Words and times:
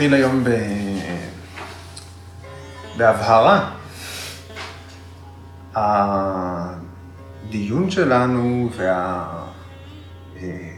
נתחיל 0.00 0.14
היום 0.14 0.44
ב... 0.44 0.50
בהבהרה. 2.96 3.70
הדיון 5.74 7.90
שלנו 7.90 8.70
וה... 8.76 9.26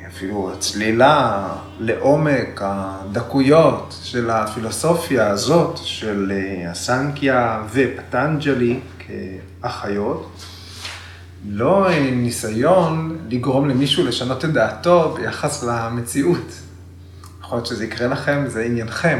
אפילו 0.09 0.53
הצלילה 0.53 1.49
לעומק 1.81 2.61
הדקויות 2.65 3.97
של 4.03 4.31
הפילוסופיה 4.31 5.31
הזאת 5.31 5.79
של 5.85 6.33
הסנקיה 6.71 7.63
ופטנג'לי 7.73 8.81
כאחיות, 8.99 10.45
לא 11.49 11.89
ניסיון 12.13 13.19
לגרום 13.31 13.69
למישהו 13.69 14.05
לשנות 14.05 14.45
את 14.45 14.53
דעתו 14.53 15.15
ביחס 15.19 15.63
למציאות. 15.63 16.72
יכול 17.53 17.59
להיות 17.59 17.67
שזה 17.67 17.85
יקרה 17.85 18.09
לכם, 18.09 18.45
זה 18.47 18.63
עניינכם. 18.63 19.19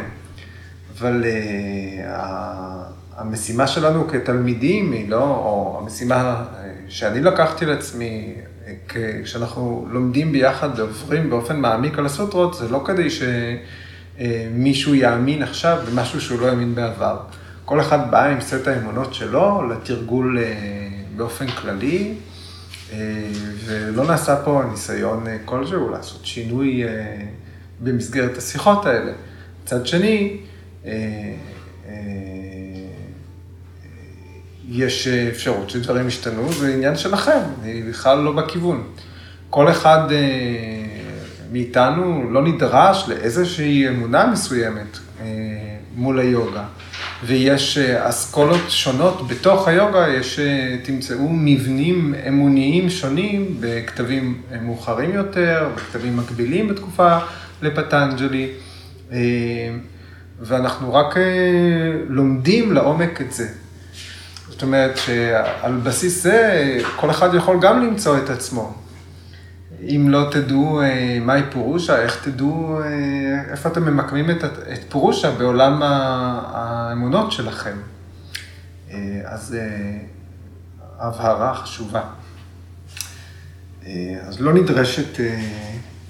אבל 0.99 1.25
uh, 1.25 2.11
המשימה 3.17 3.67
שלנו 3.67 4.09
כתלמידים 4.09 4.93
היא 4.93 5.11
לא, 5.11 5.25
או 5.25 5.79
המשימה 5.83 6.45
שאני 6.89 7.21
לקחתי 7.21 7.67
לעצמי, 7.67 8.35
כשאנחנו 8.89 9.87
לומדים 9.91 10.33
ביחד 10.33 10.69
ועוברים 10.79 11.31
באופן 11.31 11.61
מעמיק 11.61 11.99
על 11.99 12.07
הסוטרות, 12.07 12.55
זה 12.55 12.69
לא 12.69 12.85
כדי 12.85 13.09
שמישהו 14.19 14.95
יאמין 14.95 15.43
עכשיו 15.43 15.79
במשהו 15.91 16.21
שהוא 16.21 16.41
לא 16.41 16.49
האמין 16.49 16.75
בעבר. 16.75 17.21
כל 17.65 17.81
אחד 17.81 18.11
בא 18.11 18.25
עם 18.25 18.41
סט 18.41 18.69
האמונות 18.69 19.15
שלו 19.15 19.69
לתרגול 19.69 20.39
באופן 21.17 21.47
כללי, 21.47 22.15
ולא 23.65 24.07
נעשה 24.07 24.37
פה 24.45 24.63
ניסיון 24.71 25.25
כלשהו 25.45 25.89
לעשות 25.91 26.27
שינוי 26.27 26.85
במסגרת 27.83 28.39
השיחות 28.39 28.87
האלה. 28.87 29.13
מצד 29.65 29.87
שני, 29.87 30.37
יש 34.69 35.09
אפשרות 35.09 35.71
שדברים 35.71 36.09
ישתנו, 36.09 36.53
זה 36.53 36.75
עניין 36.75 36.97
שלכם, 36.97 37.41
אני 37.63 37.83
בכלל 37.83 38.19
לא 38.19 38.33
בכיוון. 38.33 38.85
כל 39.51 39.71
אחד 39.71 40.09
מאיתנו 41.53 42.31
לא 42.31 42.43
נדרש 42.43 43.09
לאיזושהי 43.09 43.89
אמונה 43.89 44.27
מסוימת 44.27 44.99
מול 45.97 46.19
היוגה. 46.19 46.65
ויש 47.25 47.79
אסכולות 47.79 48.61
שונות 48.69 49.29
בתוך 49.29 49.69
היוגה, 49.69 50.09
יש, 50.09 50.41
תמצאו 50.83 51.29
מבנים 51.31 52.15
אמוניים 52.29 52.91
שונים 52.91 53.57
בכתבים 53.61 54.43
מאוחרים 54.63 55.13
יותר, 55.15 55.69
בכתבים 55.77 56.17
מקבילים 56.17 56.69
בתקופה 56.69 57.19
לפטנג'לי, 57.63 58.49
ואנחנו 60.41 60.95
רק 60.95 61.15
לומדים 62.09 62.73
לעומק 62.73 63.21
את 63.21 63.33
זה. 63.33 63.49
זאת 64.49 64.63
אומרת 64.63 64.97
שעל 64.97 65.77
בסיס 65.83 66.23
זה 66.23 66.79
כל 66.97 67.11
אחד 67.11 67.35
יכול 67.35 67.59
גם 67.61 67.83
למצוא 67.83 68.19
את 68.19 68.31
עצמו. 68.31 68.75
אם 69.83 70.07
לא 70.09 70.29
תדעו 70.31 70.81
מהי 71.21 71.43
פורושה, 71.51 72.03
איך 72.03 72.25
תדעו, 72.25 72.81
איפה 73.51 73.69
אתם 73.69 73.85
ממקמים 73.85 74.31
את, 74.31 74.45
את 74.45 74.81
פורושה 74.89 75.31
בעולם 75.31 75.81
האמונות 75.83 77.33
שלכם. 77.33 77.77
אז 79.25 79.57
הבהרה 80.99 81.55
חשובה. 81.55 82.03
אז 84.23 84.41
לא 84.41 84.53
נדרשת 84.55 85.21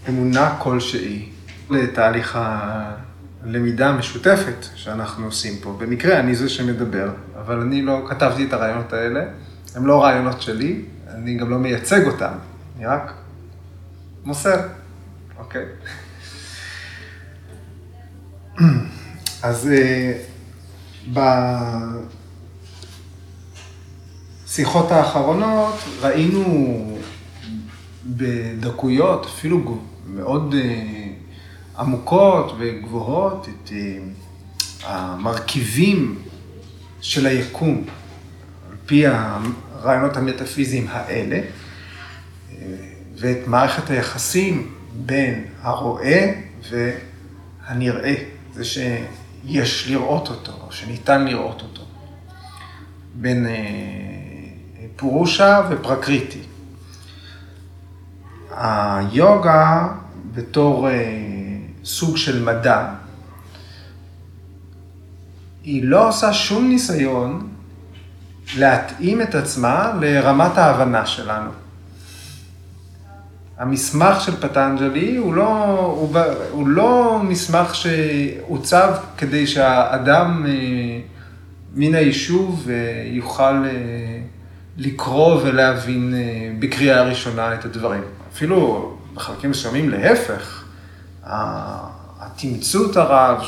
אמונה 0.09 0.56
כלשהי 0.59 1.31
לתהליך 1.72 2.38
הלמידה 3.44 3.88
המשותפת 3.88 4.66
שאנחנו 4.75 5.25
עושים 5.25 5.53
פה. 5.62 5.77
במקרה 5.81 6.21
אני 6.21 6.34
זה 6.34 6.49
שמדבר, 6.49 7.10
אבל 7.41 7.60
אני 7.60 7.83
לא 7.83 8.06
כתבתי 8.09 8.44
את 8.44 8.53
הרעיונות 8.53 8.93
האלה, 8.93 9.25
הם 9.75 9.87
לא 9.87 10.03
רעיונות 10.03 10.43
שלי, 10.43 10.84
אני 11.09 11.34
גם 11.34 11.50
לא 11.50 11.59
מייצג 11.59 12.06
אותם, 12.06 12.33
אני 12.77 12.87
רק 12.87 13.12
מוסר, 14.25 14.60
אוקיי? 15.38 15.65
אז 19.43 19.71
בשיחות 24.47 24.91
האחרונות 24.91 25.75
ראינו 26.00 26.99
בדקויות, 28.06 29.27
אפילו 29.27 29.81
מאוד 30.06 30.54
עמוקות 31.78 32.53
וגבוהות, 32.59 33.49
את 33.49 33.72
המרכיבים 34.83 36.19
של 37.00 37.27
היקום, 37.27 37.84
על 38.71 38.77
פי 38.87 39.05
הרעיונות 39.06 40.16
המטאפיזיים 40.16 40.87
האלה, 40.91 41.41
ואת 43.16 43.47
מערכת 43.47 43.91
היחסים 43.91 44.75
בין 44.93 45.44
הרואה 45.62 46.33
והנראה, 46.71 48.15
זה 48.53 48.65
שיש 48.65 49.89
לראות 49.91 50.28
אותו, 50.28 50.53
או 50.66 50.72
שניתן 50.72 51.25
לראות 51.25 51.62
אותו, 51.62 51.83
בין 53.15 53.47
פורושה 54.97 55.60
ופרקריטי. 55.71 56.43
היוגה 58.50 59.89
בתור 60.34 60.89
סוג 61.84 62.16
של 62.16 62.43
מדע, 62.43 62.87
היא 65.65 65.84
לא 65.84 66.09
עושה 66.09 66.32
שום 66.32 66.69
ניסיון 66.69 67.48
להתאים 68.56 69.22
את 69.22 69.34
עצמה 69.34 69.92
לרמת 70.00 70.59
ההבנה 70.59 71.06
שלנו. 71.06 71.50
המסמך 73.59 74.21
של 74.21 74.37
פטנג'לי 74.41 75.16
הוא 75.16 75.34
לא, 75.34 75.69
הוא, 75.97 76.19
הוא 76.50 76.69
לא 76.69 77.21
מסמך 77.25 77.75
שהוצב 77.75 78.94
כדי 79.16 79.47
שהאדם 79.47 80.47
מן 81.75 81.94
היישוב 81.94 82.69
יוכל 83.04 83.65
לקרוא 84.78 85.41
ולהבין 85.42 86.15
בקריאה 86.59 87.03
ראשונה 87.03 87.54
את 87.54 87.65
הדברים. 87.65 88.03
אפילו 88.32 88.91
בחלקים 89.15 89.50
מסוימים 89.50 89.91
להפך, 89.91 90.62
התמצות 91.25 92.97
הרב 92.97 93.43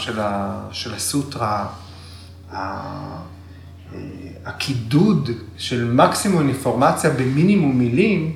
של 0.71 0.95
הסוטרה, 0.95 1.67
הקידוד 4.45 5.31
של 5.57 5.91
מקסימום 5.93 6.49
אינפורמציה 6.49 7.11
במינימום 7.11 7.79
מילים, 7.79 8.33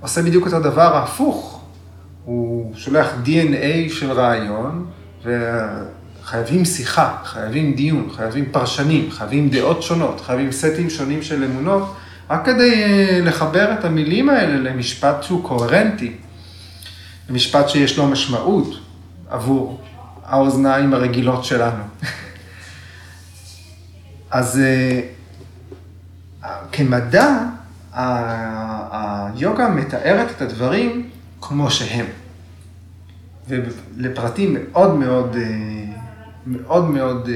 עושה 0.00 0.22
בדיוק 0.22 0.46
את 0.48 0.52
הדבר 0.52 0.96
ההפוך. 0.96 1.60
הוא 2.24 2.74
שולח 2.76 3.06
DNA 3.24 3.92
של 3.92 4.12
רעיון, 4.12 4.86
וחייבים 5.24 6.64
שיחה, 6.64 7.16
חייבים 7.24 7.74
דיון, 7.74 8.08
חייבים 8.16 8.44
פרשנים, 8.52 9.10
חייבים 9.10 9.48
דעות 9.48 9.82
שונות, 9.82 10.20
חייבים 10.20 10.52
סטים 10.52 10.90
שונים 10.90 11.22
של 11.22 11.44
אמונות, 11.44 11.94
רק 12.30 12.46
כדי 12.46 13.20
לחבר 13.22 13.72
את 13.72 13.84
המילים 13.84 14.28
האלה 14.28 14.70
למשפט 14.70 15.22
שהוא 15.22 15.44
קוהרנטי, 15.44 16.12
למשפט 17.30 17.68
שיש 17.68 17.98
לו 17.98 18.06
משמעות 18.06 18.81
עבור 19.32 19.80
האוזניים 20.24 20.94
הרגילות 20.94 21.44
שלנו. 21.44 21.84
אז 24.30 24.60
כמדע, 26.72 27.38
היוגה 28.92 29.68
מתארת 29.68 30.30
את 30.30 30.42
הדברים 30.42 31.10
כמו 31.40 31.70
שהם. 31.70 32.06
ולפרטים 33.48 34.56
מאוד 34.58 34.94
מאוד, 34.94 35.36
מאוד 36.46 36.90
מאוד 36.90 37.28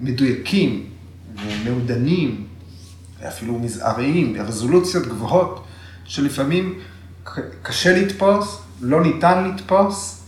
מדויקים 0.00 0.86
ומעודנים, 1.46 2.46
ואפילו 3.20 3.58
מזעריים, 3.58 4.32
ברזולוציות 4.34 5.06
גבוהות, 5.06 5.64
שלפעמים 6.04 6.78
קשה 7.62 7.98
לתפוס, 7.98 8.62
לא 8.80 9.02
ניתן 9.02 9.44
לתפוס, 9.44 10.22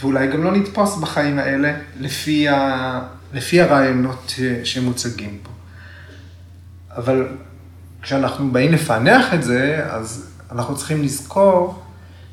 ואולי 0.00 0.26
גם 0.26 0.44
לא 0.44 0.52
נתפוס 0.52 0.98
בחיים 0.98 1.38
האלה, 1.38 1.72
לפי, 2.00 2.48
ה, 2.48 3.00
לפי 3.34 3.60
הרעיונות 3.60 4.34
שמוצגים 4.64 5.38
פה. 5.42 5.50
אבל 6.96 7.28
כשאנחנו 8.02 8.50
באים 8.50 8.72
לפענח 8.72 9.34
את 9.34 9.42
זה, 9.42 9.86
אז 9.90 10.30
אנחנו 10.52 10.76
צריכים 10.76 11.02
לזכור 11.02 11.82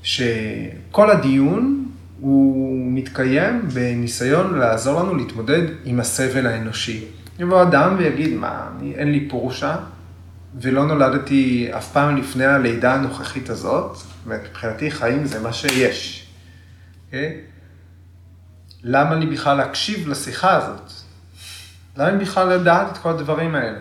שכל 0.03 1.09
הדיון 1.12 1.85
הוא 2.19 2.77
מתקיים 2.91 3.62
בניסיון 3.74 4.59
לעזור 4.59 5.01
לנו 5.01 5.15
להתמודד 5.15 5.62
עם 5.85 6.00
הסבל 6.00 6.47
האנושי. 6.47 7.06
יבוא 7.39 7.62
אדם 7.62 7.95
ויגיד, 7.97 8.33
מה, 8.33 8.68
אני, 8.79 8.94
אין 8.95 9.12
לי 9.12 9.27
פורושה, 9.29 9.75
ולא 10.62 10.85
נולדתי 10.85 11.69
אף 11.77 11.91
פעם 11.91 12.18
לפני 12.18 12.45
הלידה 12.45 12.94
הנוכחית 12.94 13.50
הזאת, 13.50 13.95
זאת 13.95 14.07
אומרת, 14.25 14.41
מבחינתי 14.50 14.91
חיים 14.91 15.25
זה 15.25 15.39
מה 15.39 15.53
שיש. 15.53 16.26
Okay? 17.07 17.15
אוקיי? 17.15 17.42
למה 18.83 19.15
לי 19.15 19.25
בכלל 19.25 19.57
להקשיב 19.57 20.07
לשיחה 20.07 20.56
הזאת? 20.56 20.92
למה 21.98 22.12
לי 22.12 22.25
בכלל 22.25 22.48
לדעת 22.50 22.92
את 22.92 22.98
כל 22.98 23.09
הדברים 23.09 23.56
האלה? 23.56 23.80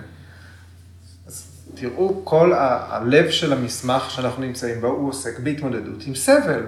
אז 1.27 1.47
תראו, 1.75 2.21
כל 2.25 2.53
ה- 2.53 2.87
הלב 2.97 3.31
של 3.31 3.53
המסמך 3.53 4.11
שאנחנו 4.11 4.43
נמצאים 4.43 4.81
בו, 4.81 4.87
הוא 4.87 5.09
עוסק 5.09 5.39
בהתמודדות 5.39 6.03
עם 6.07 6.15
סבל. 6.15 6.67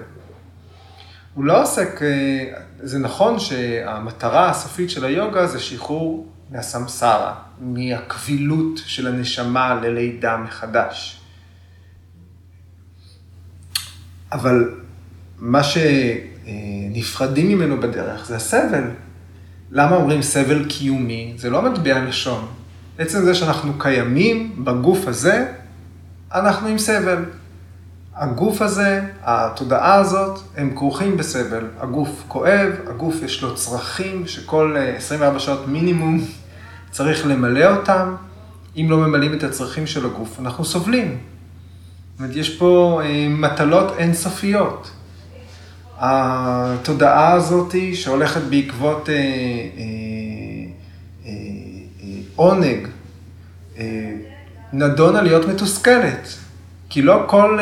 הוא 1.33 1.45
לא 1.45 1.61
עוסק, 1.61 2.01
אה, 2.01 2.53
זה 2.79 2.99
נכון 2.99 3.39
שהמטרה 3.39 4.49
הסופית 4.49 4.89
של 4.89 5.05
היוגה 5.05 5.47
זה 5.47 5.59
שחרור 5.59 6.27
מהסמסרה, 6.49 7.35
מהקבילות 7.59 8.79
של 8.85 9.07
הנשמה 9.07 9.75
ללידה 9.75 10.37
מחדש. 10.37 11.21
אבל 14.31 14.79
מה 15.37 15.63
שנפרדים 16.49 17.47
ממנו 17.47 17.79
בדרך 17.79 18.25
זה 18.25 18.35
הסבל. 18.35 18.83
למה 19.71 19.95
אומרים 19.95 20.21
סבל 20.21 20.65
קיומי? 20.69 21.33
זה 21.37 21.49
לא 21.49 21.61
מטבע 21.61 21.99
לשון. 21.99 22.45
עצם 22.97 23.25
זה 23.25 23.35
שאנחנו 23.35 23.73
קיימים 23.77 24.55
בגוף 24.63 25.07
הזה, 25.07 25.45
אנחנו 26.33 26.67
עם 26.67 26.77
סבל. 26.77 27.25
הגוף 28.15 28.61
הזה, 28.61 29.01
התודעה 29.23 29.93
הזאת, 29.95 30.39
הם 30.57 30.75
כרוכים 30.75 31.17
בסבל. 31.17 31.65
הגוף 31.79 32.23
כואב, 32.27 32.71
הגוף 32.87 33.15
יש 33.23 33.41
לו 33.43 33.55
צרכים 33.55 34.27
שכל 34.27 34.75
24 34.97 35.39
שעות 35.39 35.67
מינימום 35.67 36.25
צריך 36.91 37.27
למלא 37.27 37.75
אותם. 37.75 38.15
אם 38.77 38.87
לא 38.89 38.97
ממלאים 38.97 39.33
את 39.33 39.43
הצרכים 39.43 39.87
של 39.87 40.05
הגוף, 40.05 40.39
אנחנו 40.39 40.65
סובלים. 40.65 41.07
זאת 41.07 42.19
אומרת, 42.19 42.35
יש 42.35 42.57
פה 42.57 43.01
אה, 43.03 43.27
מטלות 43.29 43.97
אינסופיות. 43.97 44.91
התודעה 45.99 47.33
הזאת 47.33 47.75
שהולכת 47.93 48.41
בעקבות 48.41 49.09
אה, 49.09 49.15
אה, 49.15 49.21
אה, 51.25 51.31
עונג, 52.35 52.87
נדונה 54.73 55.21
להיות 55.21 55.47
מתוסכלת. 55.47 56.27
כי 56.89 57.01
לא 57.01 57.23
כל 57.27 57.59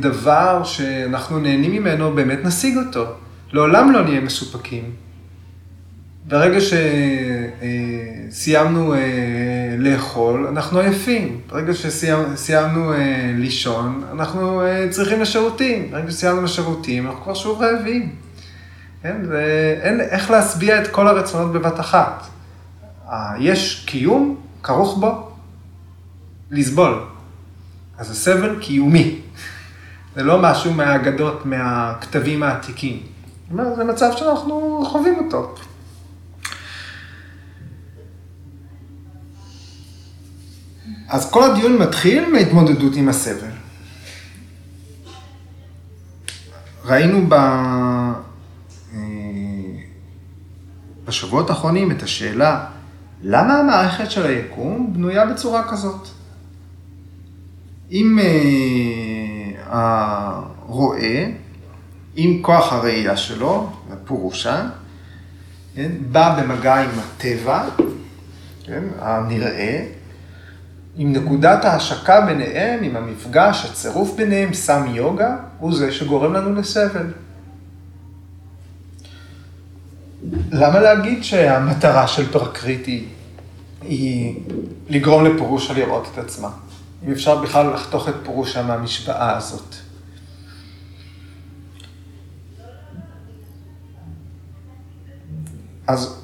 דבר 0.00 0.64
שאנחנו 0.64 1.38
נהנים 1.38 1.72
ממנו, 1.72 2.14
באמת 2.14 2.38
נשיג 2.44 2.76
אותו. 2.76 3.04
לעולם 3.52 3.92
לא 3.92 4.04
נהיה 4.04 4.20
מסופקים. 4.20 5.03
ברגע 6.26 6.58
שסיימנו 8.30 8.94
אה, 8.94 9.00
לאכול, 9.78 10.46
אנחנו 10.46 10.78
עייפים. 10.78 11.40
ברגע 11.48 11.74
שסיימנו 11.74 12.92
אה, 12.92 13.32
לישון, 13.34 14.04
אנחנו 14.12 14.62
צריכים 14.90 15.20
לשירותים. 15.20 15.90
ברגע 15.90 16.10
שסיימנו 16.10 16.42
לשירותים, 16.42 17.06
אנחנו 17.06 17.22
כבר 17.22 17.34
שוב 17.34 17.62
רעבים. 17.62 18.14
כן? 19.02 19.16
ואין 19.28 20.00
איך 20.00 20.30
להשביע 20.30 20.82
את 20.82 20.88
כל 20.88 21.08
הרצונות 21.08 21.52
בבת 21.52 21.80
אחת. 21.80 22.26
יש 23.38 23.84
קיום, 23.86 24.36
כרוך 24.62 24.98
בו 24.98 25.28
לסבול. 26.50 27.04
אז 27.98 28.06
זה 28.08 28.14
סבל 28.14 28.60
קיומי. 28.60 29.20
זה 30.14 30.22
לא 30.22 30.42
משהו 30.42 30.72
מהאגדות, 30.72 31.46
מהכתבים 31.46 32.42
העתיקים. 32.42 33.00
זה 33.76 33.84
מצב 33.84 34.10
שאנחנו 34.16 34.84
חווים 34.86 35.18
אותו. 35.24 35.54
אז 41.08 41.30
כל 41.30 41.50
הדיון 41.50 41.78
מתחיל 41.78 42.32
מהתמודדות 42.32 42.96
עם 42.96 43.08
הסבל. 43.08 43.50
ראינו 46.84 47.26
ב... 47.28 47.34
אה, 47.34 49.00
בשבועות 51.04 51.50
האחרונים 51.50 51.90
את 51.90 52.02
השאלה, 52.02 52.64
למה 53.22 53.54
המערכת 53.58 54.10
של 54.10 54.26
היקום 54.26 54.92
בנויה 54.94 55.26
בצורה 55.26 55.68
כזאת? 55.68 56.08
אם 57.90 58.18
uh, 58.18 59.58
הרועה, 59.66 61.24
עם 62.16 62.42
כוח 62.42 62.72
הראייה 62.72 63.16
שלו, 63.16 63.70
הפורושה, 63.92 64.68
כן, 65.74 65.92
בא 66.12 66.40
במגע 66.40 66.74
עם 66.74 66.90
הטבע, 66.98 67.68
כן, 68.64 68.84
הנראה, 68.98 69.86
עם 70.96 71.12
נקודת 71.12 71.64
ההשקה 71.64 72.20
ביניהם, 72.20 72.82
עם 72.82 72.96
המפגש, 72.96 73.64
הצירוף 73.64 74.16
ביניהם, 74.16 74.54
סם 74.54 74.86
יוגה, 74.88 75.36
הוא 75.58 75.74
זה 75.74 75.92
שגורם 75.92 76.32
לנו 76.32 76.54
לסבל. 76.54 77.06
למה 80.50 80.80
להגיד 80.80 81.24
שהמטרה 81.24 82.08
של 82.08 82.32
פרקריטי 82.32 83.04
היא 83.82 84.40
לגרום 84.88 85.24
לפורושה 85.24 85.72
לראות 85.74 86.08
את 86.12 86.18
עצמה? 86.18 86.48
אם 87.06 87.12
אפשר 87.12 87.42
בכלל 87.42 87.74
לחתוך 87.74 88.08
את 88.08 88.14
פירושה 88.22 88.62
מהמשוואה 88.62 89.36
הזאת. 89.36 89.74
אז 95.86 96.23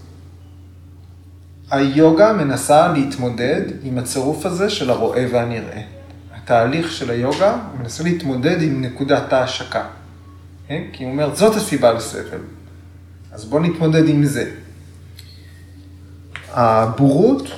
היוגה 1.71 2.33
מנסה 2.33 2.89
להתמודד 2.89 3.63
עם 3.83 3.99
הצירוף 3.99 4.47
הזה 4.47 4.71
של 4.71 4.91
הרואה 4.91 5.27
והנראה. 5.33 5.83
התהליך 6.35 6.93
של 6.93 7.11
היוגה, 7.11 7.57
מנסה 7.81 8.05
להתמודד 8.05 8.63
עם 8.63 8.81
נקודת 8.81 9.33
ההשקה. 9.33 9.85
כן? 10.69 10.83
כי 10.93 11.05
הוא 11.05 11.13
אומר, 11.13 11.35
זאת 11.35 11.57
הסיבה 11.57 11.93
לסבל. 11.93 12.39
אז 13.33 13.45
בואו 13.45 13.63
נתמודד 13.63 14.09
עם 14.09 14.25
זה. 14.25 14.51
הבורות 16.53 17.49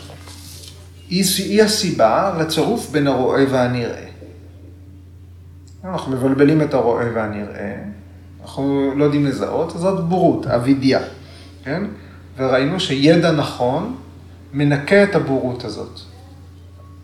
היא 1.09 1.63
הסיבה 1.63 2.35
לצירוף 2.39 2.91
בין 2.91 3.07
הרואה 3.07 3.45
והנראה. 3.51 4.05
אנחנו 5.85 6.13
מבלבלים 6.13 6.63
את 6.63 6.75
הרואה 6.75 7.07
והנראה, 7.15 7.75
אנחנו 8.43 8.93
לא 8.97 9.05
יודעים 9.05 9.27
לזהות, 9.27 9.77
אז 9.77 9.81
זאת 9.81 10.05
בורות, 10.09 10.47
אבידיה, 10.47 11.01
כן? 11.65 11.83
וראינו 12.37 12.81
שידע 12.81 13.33
נכון 13.33 13.97
מנקה 14.53 15.03
את 15.03 15.15
הבורות 15.15 15.65
הזאת. 15.65 16.01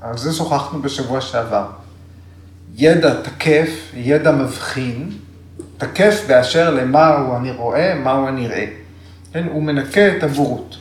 על 0.00 0.18
זה 0.18 0.32
שוחחנו 0.32 0.82
בשבוע 0.82 1.20
שעבר. 1.20 1.66
ידע 2.74 3.22
תקף, 3.22 3.90
ידע 3.94 4.30
מבחין, 4.30 5.10
תקף 5.78 6.24
באשר 6.28 6.70
למה 6.70 7.36
אני 7.36 7.50
רואה, 7.50 7.94
מהו 7.94 8.28
הנראה. 8.28 8.66
כן? 9.32 9.46
הוא 9.52 9.62
מנקה 9.62 10.16
את 10.16 10.22
הבורות. 10.22 10.76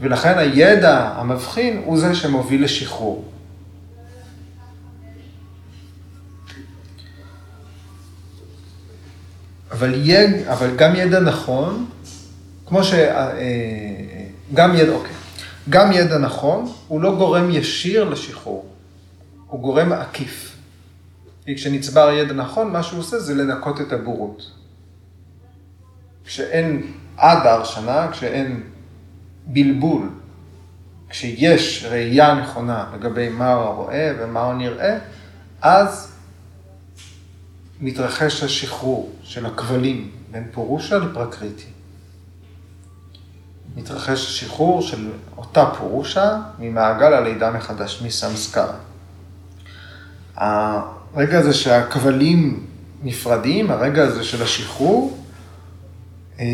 ולכן 0.00 0.38
הידע 0.38 1.12
המבחין 1.16 1.82
הוא 1.84 1.98
זה 1.98 2.14
שמוביל 2.14 2.64
לשחרור. 2.64 3.24
אבל, 9.72 9.94
יד, 9.94 10.46
אבל 10.48 10.76
גם 10.76 10.96
ידע 10.96 11.20
נכון, 11.20 11.86
כמו 12.66 12.84
ש... 12.84 12.92
אה, 12.94 13.89
גם 14.54 14.74
ידע, 14.74 14.92
אוקיי. 14.92 15.14
גם 15.68 15.92
ידע 15.92 16.18
נכון, 16.18 16.72
הוא 16.88 17.00
לא 17.00 17.16
גורם 17.16 17.50
ישיר 17.50 18.08
לשחרור, 18.08 18.66
הוא 19.46 19.60
גורם 19.60 19.92
עקיף. 19.92 20.56
כי 21.44 21.56
כשנצבר 21.56 22.10
ידע 22.10 22.32
נכון, 22.34 22.72
מה 22.72 22.82
שהוא 22.82 23.00
עושה 23.00 23.18
זה 23.18 23.34
לנקות 23.34 23.80
את 23.80 23.92
הבורות. 23.92 24.50
כשאין 26.24 26.92
עד 27.16 27.46
ההרשנה, 27.46 28.08
כשאין 28.12 28.62
בלבול. 29.46 30.08
כשיש 31.08 31.84
ראייה 31.84 32.34
נכונה 32.34 32.86
לגבי 32.94 33.28
מה 33.28 33.52
הוא 33.52 33.64
הרואה 33.64 34.12
ומה 34.18 34.40
הוא 34.40 34.54
נראה, 34.54 34.98
אז 35.62 36.12
מתרחש 37.80 38.42
השחרור 38.42 39.12
של 39.22 39.46
הכבלים 39.46 40.10
בין 40.30 40.48
פורושה 40.52 40.98
לפרקריטי. 40.98 41.66
מתרחש 43.76 44.26
השחרור 44.26 44.82
של 44.82 45.08
אותה 45.36 45.66
פורושה 45.78 46.38
ממעגל 46.58 47.12
הלידה 47.12 47.50
מחדש, 47.50 48.02
מסמסקרה. 48.06 48.74
הרגע 50.36 51.38
הזה 51.38 51.54
שהכבלים 51.54 52.66
נפרדים, 53.02 53.70
הרגע 53.70 54.02
הזה 54.02 54.24
של 54.24 54.42
השחרור, 54.42 55.18
אה, 56.40 56.46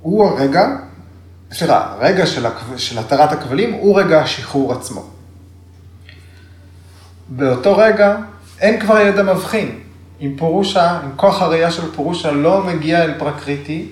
הוא 0.00 0.28
הרגע 0.28 0.66
סליחה, 1.52 1.94
הרגע 1.98 2.26
של, 2.26 2.46
הכב... 2.46 2.76
של 2.76 2.98
התרת 2.98 3.32
הכבלים 3.32 3.72
הוא 3.72 4.00
רגע 4.00 4.22
השחרור 4.22 4.72
עצמו. 4.72 5.04
באותו 7.28 7.76
רגע 7.76 8.16
אין 8.60 8.80
כבר 8.80 8.98
ידע 8.98 9.22
מבחין. 9.22 9.78
אם 10.20 10.34
פורושה, 10.38 11.00
אם 11.04 11.10
כוח 11.16 11.42
הראייה 11.42 11.70
של 11.70 11.92
פורושה 11.94 12.30
לא 12.30 12.64
מגיע 12.64 13.04
אל 13.04 13.18
פרקריטי, 13.18 13.88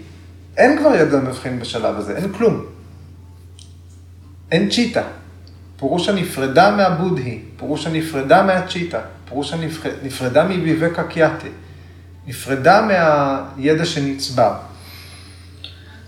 אין 0.57 0.79
כבר 0.79 0.95
ידע 0.95 1.19
מבחין 1.19 1.61
בשלב 1.61 1.97
הזה, 1.97 2.17
אין 2.17 2.33
כלום. 2.33 2.65
אין 4.53 4.71
צ'יטה. 4.71 5.03
פורושה 5.77 6.13
נפרדה 6.13 6.77
מהבודהי, 6.77 7.43
פורושה 7.57 7.91
נפרדה 7.91 8.43
מהצ'יטה, 8.43 9.01
פורושה 9.29 9.57
נפרדה 10.03 10.45
מביבקה 10.45 11.05
קיאטה, 11.05 11.47
נפרדה 12.27 12.83
מהידע 12.83 13.85
שנצבר. 13.85 14.55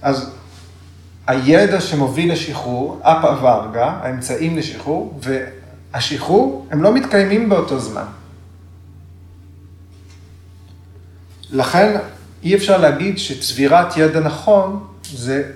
אז 0.02 0.30
הידע 1.26 1.80
שמוביל 1.80 2.32
לשחרור, 2.32 3.00
אפה 3.02 3.28
ורגה, 3.28 3.86
האמצעים 4.02 4.58
לשחרור, 4.58 5.20
והשחרור, 5.22 6.66
הם 6.70 6.82
לא 6.82 6.94
מתקיימים 6.94 7.48
באותו 7.48 7.78
זמן. 7.78 8.06
לכן 11.50 11.98
אי 12.42 12.54
אפשר 12.54 12.78
להגיד 12.78 13.18
שצבירת 13.18 13.96
ידע 13.96 14.20
נכון 14.20 14.86
זה 15.04 15.52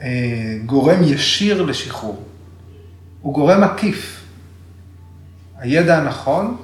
אה, 0.00 0.58
גורם 0.66 1.02
ישיר 1.02 1.62
לשחרור. 1.62 2.22
הוא 3.20 3.34
גורם 3.34 3.62
עקיף. 3.62 4.24
הידע 5.58 5.98
הנכון, 5.98 6.56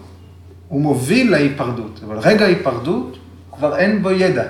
הוא 0.68 0.80
מוביל 0.80 1.30
להיפרדות, 1.30 2.00
אבל 2.06 2.18
רגע 2.18 2.44
ההיפרדות, 2.44 3.18
כבר 3.52 3.76
אין 3.76 4.02
בו 4.02 4.10
ידע. 4.10 4.44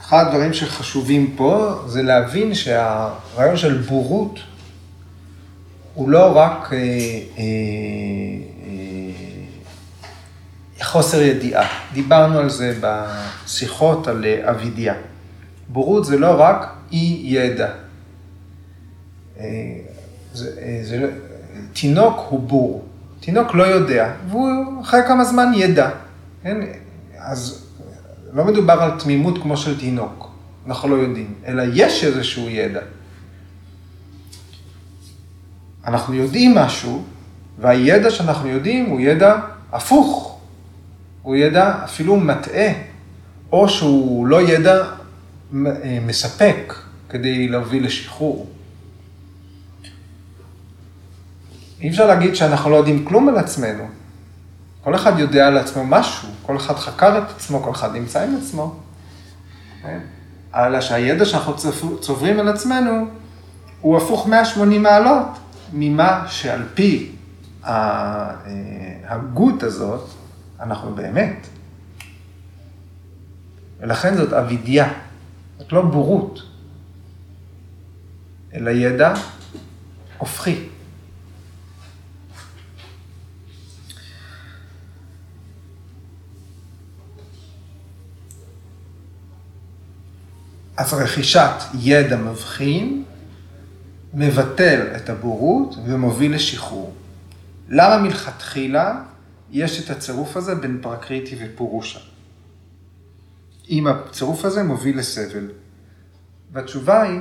אחד 0.00 0.26
הדברים 0.26 0.52
שחשובים 0.52 1.34
פה 1.36 1.82
זה 1.86 2.02
להבין 2.02 2.54
שהרעיון 2.54 3.56
של 3.56 3.78
בורות 3.78 4.40
הוא 5.94 6.08
לא 6.08 6.36
רק 6.36 6.72
אה, 6.72 6.78
אה, 6.78 6.82
אה, 7.38 7.44
חוסר 10.82 11.22
ידיעה. 11.22 11.68
דיברנו 11.92 12.38
על 12.38 12.50
זה 12.50 12.78
בשיחות 12.80 14.08
על 14.08 14.24
אה, 14.24 14.50
אבידיה. 14.50 14.94
בורות 15.68 16.04
זה 16.04 16.18
לא 16.18 16.40
רק 16.40 16.74
אי 16.92 17.20
ידע. 17.24 17.68
אה, 19.40 19.44
זה, 20.32 20.50
אה, 20.62 20.80
זה, 20.82 20.98
לא, 20.98 21.08
תינוק 21.72 22.26
הוא 22.28 22.40
בור. 22.40 22.84
תינוק 23.20 23.54
לא 23.54 23.62
יודע, 23.62 24.12
והוא 24.28 24.80
אחרי 24.82 25.00
כמה 25.08 25.24
זמן 25.24 25.52
ידע. 25.54 25.90
כן? 26.42 26.56
אז 27.18 27.64
לא 28.32 28.44
מדובר 28.44 28.72
על 28.72 29.00
תמימות 29.00 29.42
כמו 29.42 29.56
של 29.56 29.80
תינוק, 29.80 30.30
אנחנו 30.66 30.88
לא 30.88 30.94
יודעים, 30.94 31.34
אלא 31.46 31.62
יש 31.74 32.04
איזשהו 32.04 32.50
ידע. 32.50 32.80
אנחנו 35.86 36.14
יודעים 36.14 36.54
משהו, 36.54 37.04
והידע 37.58 38.10
שאנחנו 38.10 38.48
יודעים 38.48 38.86
הוא 38.86 39.00
ידע 39.00 39.36
הפוך. 39.72 40.38
הוא 41.22 41.36
ידע 41.36 41.74
אפילו 41.84 42.16
מטעה, 42.16 42.72
או 43.52 43.68
שהוא 43.68 44.26
לא 44.26 44.42
ידע 44.42 44.76
אה, 44.76 45.98
מספק 46.06 46.74
כדי 47.08 47.48
להוביל 47.48 47.86
לשחרור. 47.86 48.46
אי 51.80 51.88
אפשר 51.88 52.06
להגיד 52.06 52.34
שאנחנו 52.34 52.70
לא 52.70 52.76
יודעים 52.76 53.04
כלום 53.04 53.28
על 53.28 53.36
עצמנו. 53.38 53.84
כל 54.84 54.94
אחד 54.94 55.18
יודע 55.18 55.46
על 55.46 55.58
עצמו 55.58 55.84
משהו, 55.84 56.28
כל 56.42 56.56
אחד 56.56 56.74
חקר 56.74 57.18
את 57.18 57.30
עצמו, 57.30 57.62
כל 57.62 57.70
אחד 57.70 57.96
נמצא 57.96 58.22
עם 58.22 58.36
עצמו. 58.42 58.74
כן? 59.82 59.98
אלא 60.54 60.80
שהידע 60.80 61.24
שאנחנו 61.24 61.54
צוברים 62.00 62.40
על 62.40 62.48
עצמנו 62.48 63.06
הוא 63.80 63.96
הפוך 63.96 64.26
180 64.26 64.82
מעלות 64.82 65.26
ממה 65.72 66.26
שעל 66.28 66.62
פי 66.74 67.12
ההגות 69.04 69.62
הזאת 69.62 70.08
אנחנו 70.60 70.94
באמת. 70.94 71.46
ולכן 73.80 74.16
זאת 74.16 74.32
אבידיה, 74.32 74.92
זאת 75.58 75.72
לא 75.72 75.82
בורות, 75.82 76.42
אלא 78.54 78.70
ידע 78.70 79.14
הופכי. 80.18 80.68
אז 90.76 90.94
רכישת 90.94 91.54
ידע 91.74 92.16
מבחין 92.16 93.03
מבטל 94.14 94.86
את 94.96 95.10
הבורות 95.10 95.74
ומוביל 95.84 96.34
לשחרור. 96.34 96.94
למה 97.68 98.02
מלכתחילה 98.02 99.02
יש 99.50 99.84
את 99.84 99.90
הצירוף 99.90 100.36
הזה 100.36 100.54
בין 100.54 100.78
פרקריטי 100.82 101.36
ופורושה? 101.40 101.98
אם 103.70 103.86
הצירוף 103.86 104.44
הזה 104.44 104.62
מוביל 104.62 104.98
לסבל. 104.98 105.50
והתשובה 106.52 107.02
היא 107.02 107.20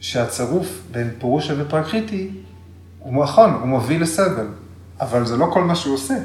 שהצירוף 0.00 0.82
בין 0.92 1.10
פורושה 1.18 1.54
ופרקריטי 1.58 2.30
הוא 2.98 3.24
נכון, 3.24 3.50
הוא 3.50 3.68
מוביל 3.68 4.02
לסבל, 4.02 4.46
אבל 5.00 5.26
זה 5.26 5.36
לא 5.36 5.50
כל 5.52 5.64
מה 5.64 5.76
שהוא 5.76 5.94
עושה. 5.94 6.18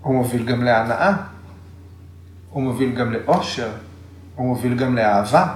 הוא 0.00 0.14
מוביל 0.14 0.46
גם 0.46 0.64
להנאה. 0.64 1.16
הוא 2.50 2.62
מוביל 2.62 2.94
גם 2.94 3.12
לאושר, 3.12 3.70
הוא 4.40 4.48
מוביל 4.48 4.74
גם 4.74 4.96
לאהבה. 4.96 5.54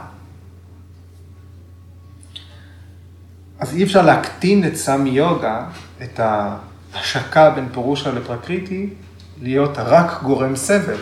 אז 3.59 3.75
אי 3.75 3.85
אפשר 3.85 4.03
להקטין 4.03 4.67
את 4.67 4.77
סמי 4.77 5.11
יוגה, 5.11 5.67
את 6.03 6.21
ההשקה 6.21 7.51
בין 7.51 7.69
פירושה 7.73 8.13
לפרקריטי, 8.13 8.91
להיות 9.43 9.79
רק 9.79 10.23
גורם 10.23 10.57
סבל. 10.57 11.01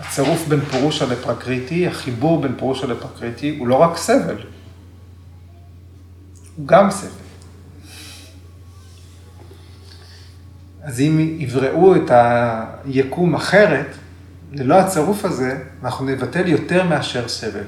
הצירוף 0.00 0.48
בין 0.48 0.60
פירושה 0.60 1.06
לפרקריטי, 1.06 1.86
החיבור 1.86 2.42
בין 2.42 2.54
פירושה 2.58 2.86
לפרקריטי, 2.86 3.56
הוא 3.58 3.68
לא 3.68 3.74
רק 3.74 3.96
סבל, 3.96 4.38
הוא 6.56 6.66
גם 6.66 6.90
סבל. 6.90 7.10
אז 10.82 11.00
אם 11.00 11.36
יבראו 11.38 11.96
את 11.96 12.10
היקום 12.10 13.34
אחרת, 13.34 13.86
ללא 14.54 14.74
הצירוף 14.74 15.24
הזה, 15.24 15.62
אנחנו 15.82 16.04
נבטל 16.06 16.48
יותר 16.48 16.84
מאשר 16.84 17.28
סבל. 17.28 17.64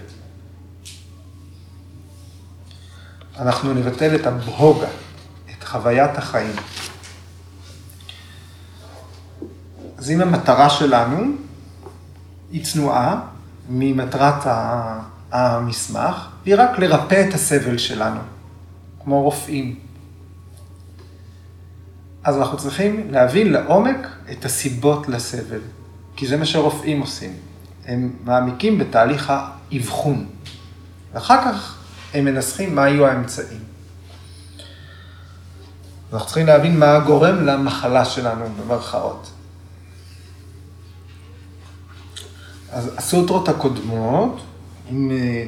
אנחנו 3.38 3.74
נבטל 3.74 4.14
את 4.14 4.26
הבהוגה, 4.26 4.88
את 5.50 5.64
חוויית 5.64 6.18
החיים. 6.18 6.56
אז 9.98 10.10
אם 10.10 10.20
המטרה 10.20 10.70
שלנו 10.70 11.24
היא 12.50 12.64
צנועה 12.64 13.20
ממטרת 13.68 14.46
המסמך, 15.30 16.28
היא 16.44 16.54
רק 16.58 16.78
לרפא 16.78 17.26
את 17.28 17.34
הסבל 17.34 17.78
שלנו, 17.78 18.20
כמו 19.04 19.22
רופאים. 19.22 19.78
אז 22.24 22.36
אנחנו 22.36 22.58
צריכים 22.58 23.10
להבין 23.10 23.52
לעומק 23.52 24.06
את 24.32 24.44
הסיבות 24.44 25.08
לסבל. 25.08 25.60
כי 26.24 26.28
זה 26.28 26.36
מה 26.36 26.46
שרופאים 26.46 27.00
עושים. 27.00 27.32
הם 27.86 28.12
מעמיקים 28.24 28.78
בתהליך 28.78 29.32
האבחון, 29.36 30.26
ואחר 31.12 31.44
כך 31.44 31.78
הם 32.14 32.24
מנסחים 32.24 32.74
מה 32.74 32.88
יהיו 32.88 33.06
האמצעים. 33.06 33.58
אנחנו 36.12 36.26
צריכים 36.26 36.46
להבין 36.46 36.78
מה 36.78 36.96
הגורם 36.96 37.46
למחלה 37.46 38.04
שלנו, 38.04 38.44
במרכאות. 38.58 39.30
אז 42.72 42.90
הסוטרות 42.96 43.48
הקודמות, 43.48 44.40
אם 44.90 45.10
אה, 45.10 45.44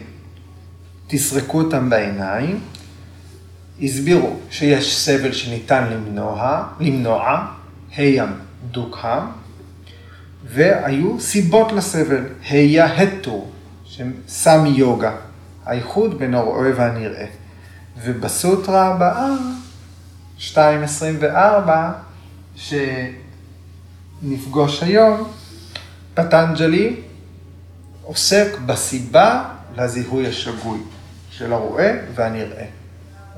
תסרקו 1.06 1.62
אותם 1.62 1.90
בעיניים, 1.90 2.61
הסבירו 3.83 4.37
שיש 4.50 4.97
סבל 4.97 5.33
שניתן 5.33 5.90
למנוע, 5.90 6.66
למנוע, 6.80 7.47
הים 7.97 8.33
דוקהם, 8.71 9.46
והיו 10.49 11.21
סיבות 11.21 11.73
לסבל, 11.73 12.25
היה 12.50 12.85
הטור, 13.03 13.53
סמי 14.29 14.69
יוגה, 14.69 15.12
האיחוד 15.65 16.19
בין 16.19 16.35
הרואה 16.35 16.71
והנראה. 16.76 17.26
ובסוטרה 18.05 18.87
הבאה, 18.87 19.29
2.24, 20.38 21.71
שנפגוש 24.23 24.83
היום, 24.83 25.29
פטנג'לי 26.15 26.97
עוסק 28.03 28.59
בסיבה 28.67 29.45
לזיהוי 29.76 30.26
השגוי 30.26 30.79
של 31.31 31.53
הרואה 31.53 31.99
והנראה. 32.15 32.65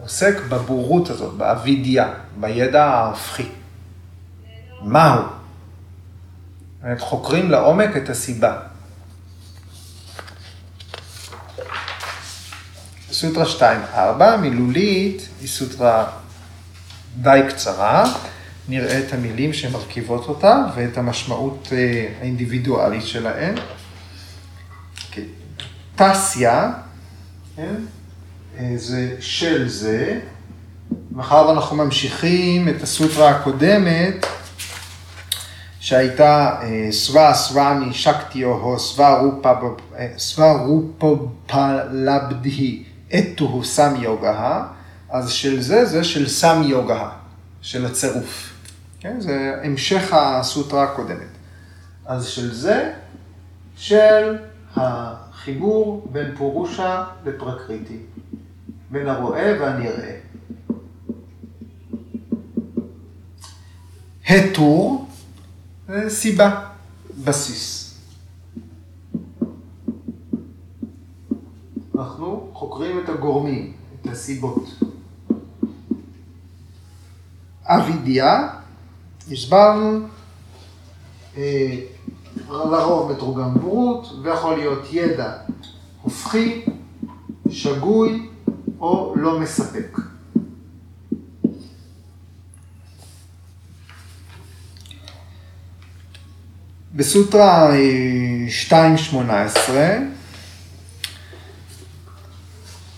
עוסק 0.01 0.35
בבורות 0.49 1.11
הזאת, 1.11 1.35
באבידיה, 1.35 2.13
בידע 2.41 2.85
ההפכי. 2.85 3.49
מהו? 4.83 5.38
באמת 6.83 7.01
חוקרים 7.01 7.51
לעומק 7.51 7.97
את 7.97 8.09
הסיבה. 8.09 8.59
סוטרה 13.13 13.45
2.4, 13.95 14.37
מילולית 14.41 15.29
היא 15.41 15.49
סוטרה 15.49 16.11
די 17.17 17.41
קצרה, 17.49 18.15
נראה 18.69 18.99
את 18.99 19.13
המילים 19.13 19.53
שמרכיבות 19.53 20.29
אותה 20.29 20.67
ואת 20.75 20.99
המשמעות 20.99 21.69
אה, 21.73 22.09
האינדיבידואלית 22.21 23.07
שלהן. 23.07 23.55
טסיה, 25.99 26.73
כן? 27.57 27.75
זה 28.77 29.17
של 29.21 29.69
זה. 29.69 30.21
מאחר 31.11 31.49
ואנחנו 31.49 31.77
ממשיכים 31.77 32.69
את 32.69 32.83
הסוטרה 32.83 33.31
הקודמת, 33.31 34.27
שהייתה 35.81 36.61
סווה 36.91 37.35
סוואמי 37.35 37.95
שקטיו 37.95 38.55
הו 38.55 38.79
סווה 40.19 40.53
רופו 40.53 41.29
פלבדהי 41.47 42.85
אתו 43.19 43.65
סם 43.65 43.95
יוגה, 43.99 44.67
אז 45.11 45.31
של 45.31 45.61
זה 45.61 45.85
זה 45.85 46.05
של 46.05 46.29
סם 46.29 46.63
יוגה, 46.65 47.09
של 47.63 47.87
הצירוף. 47.87 48.53
כן? 49.01 49.21
זה 49.21 49.55
המשך 49.65 50.13
הסוטרה 50.13 50.83
הקודמת. 50.83 51.29
אז 52.07 52.27
של 52.27 52.55
זה, 52.55 52.93
של 53.77 54.37
החיבור 54.77 56.09
בין 56.13 56.35
פורושה 56.37 57.05
לפרקריטי, 57.25 57.99
בין 58.91 59.09
הרואה 59.09 59.57
והנראה. 59.61 60.17
הטור 64.29 65.08
זה 65.89 66.11
סיבה, 66.11 66.69
בסיס. 67.25 67.95
אנחנו 71.95 72.51
חוקרים 72.53 72.99
את 73.05 73.09
הגורמים, 73.09 73.73
את 74.03 74.07
הסיבות. 74.07 74.65
אבידיה, 77.65 78.49
הסברנו, 79.33 80.07
אה, 81.37 81.81
לרוב 82.49 83.13
מתורגם 83.13 83.55
בורות, 83.55 84.07
ויכול 84.23 84.55
להיות 84.57 84.89
ידע 84.93 85.33
הופכי, 86.03 86.65
שגוי 87.51 88.29
או 88.81 89.15
לא 89.17 89.41
מספק. 89.41 89.99
בסוטרה 96.99 97.71
2.18 98.71 98.75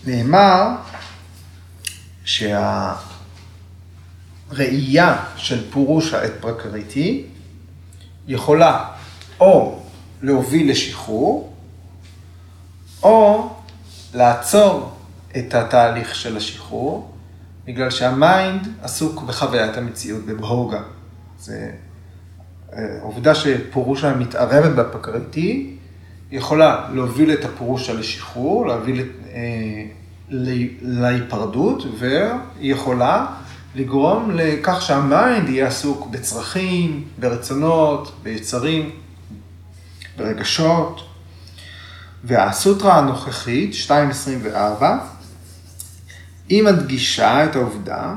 נאמר 0.05 0.67
שהראייה 2.25 2.95
של 5.35 5.71
פורושה 5.71 6.25
את 6.25 6.31
פרקריטי 6.39 7.25
יכולה 8.27 8.85
או 9.39 9.79
להוביל 10.21 10.71
לשחרור, 10.71 11.53
או 13.03 13.49
לעצור 14.13 14.91
את 15.37 15.53
התהליך 15.53 16.15
של 16.15 16.37
השחרור, 16.37 17.15
בגלל 17.65 17.89
שהמיינד 17.89 18.67
עסוק 18.81 19.21
בחוויית 19.21 19.77
המציאות, 19.77 20.25
בבהוגה. 20.25 20.81
זה 21.39 21.71
העובדה 22.71 23.35
שפורושה 23.35 24.15
מתערבת 24.15 24.75
בפקריטי, 24.75 25.75
יכולה 26.31 26.89
להוביל 26.93 27.33
את 27.33 27.45
הפורושה 27.45 27.93
לשחרור, 27.93 28.67
להוביל 28.67 29.09
אה, 29.33 29.85
להיפרדות, 30.81 31.83
והיא 31.99 32.73
יכולה 32.73 33.25
לגרום 33.75 34.31
לכך 34.33 34.81
שהמיינד 34.81 35.49
יהיה 35.49 35.67
עסוק 35.67 36.07
בצרכים, 36.11 37.03
ברצונות, 37.19 38.11
ביצרים, 38.23 38.89
ברגשות. 40.17 41.01
והסוטרה 42.23 42.99
הנוכחית, 42.99 43.73
2.24, 43.87 44.83
היא 46.49 46.63
מדגישה 46.63 47.45
את 47.45 47.55
העובדה 47.55 48.13